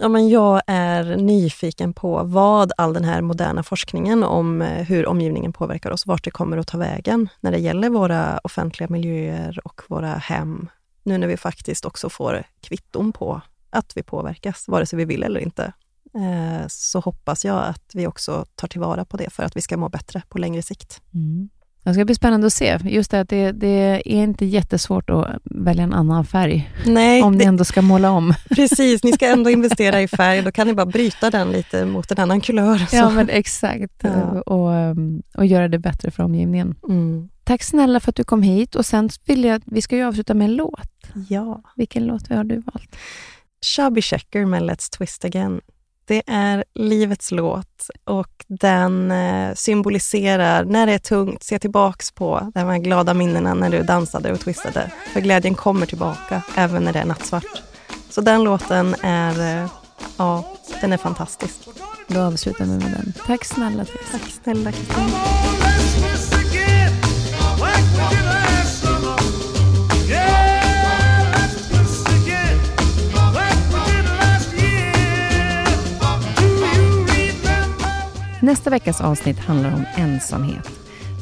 [0.00, 5.06] Ja, men jag är nyfiken på vad all den här moderna forskningen om eh, hur
[5.06, 9.60] omgivningen påverkar oss, vart det kommer att ta vägen när det gäller våra offentliga miljöer
[9.64, 10.68] och våra hem.
[11.02, 15.22] Nu när vi faktiskt också får kvitton på att vi påverkas, vare sig vi vill
[15.22, 15.72] eller inte.
[16.14, 19.76] Eh, så hoppas jag att vi också tar tillvara på det för att vi ska
[19.76, 21.02] må bättre på längre sikt.
[21.14, 21.48] Mm.
[21.88, 22.78] Det ska bli spännande att se.
[22.84, 27.32] Just det att det, det är inte jättesvårt att välja en annan färg Nej, om
[27.32, 28.34] ni det, ändå ska måla om.
[28.48, 29.04] precis.
[29.04, 30.42] Ni ska ändå investera i färg.
[30.42, 32.88] Då kan ni bara bryta den lite mot en annan kulör.
[32.92, 33.92] Ja, men exakt.
[34.00, 34.40] Ja.
[34.40, 36.74] Och, um, och göra det bättre för omgivningen.
[36.88, 37.28] Mm.
[37.44, 38.74] Tack snälla för att du kom hit.
[38.74, 40.90] Och Sen vill jag, vi ska ju avsluta med en låt.
[41.28, 41.62] Ja.
[41.76, 42.96] Vilken låt har du valt?
[43.64, 45.60] Chubby Checker med Let's Twist Again.
[46.08, 52.50] Det är livets låt och den eh, symboliserar när det är tungt, se tillbaks på
[52.54, 54.92] de här glada minnena när du dansade och twistade.
[55.12, 57.62] För glädjen kommer tillbaka även när det är nattsvart.
[58.10, 59.70] Så den låten är, eh,
[60.16, 61.56] ja, den är fantastisk.
[62.06, 63.12] Då avslutar vi med den.
[63.26, 64.10] Tack snälla Therese.
[64.12, 66.17] Tack snälla Kristin.
[78.48, 80.70] Nästa veckas avsnitt handlar om ensamhet.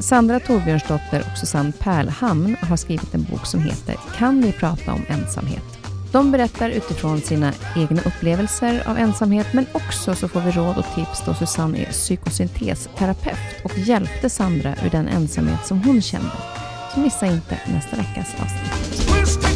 [0.00, 5.02] Sandra Torbjörnsdotter och Susanne Pärlhamn har skrivit en bok som heter Kan vi prata om
[5.08, 5.64] ensamhet?
[6.12, 10.94] De berättar utifrån sina egna upplevelser av ensamhet men också så får vi råd och
[10.94, 16.32] tips då Susanne är psykosyntesterapeut och hjälpte Sandra ur den ensamhet som hon kände.
[16.94, 19.55] Så missa inte nästa veckas avsnitt.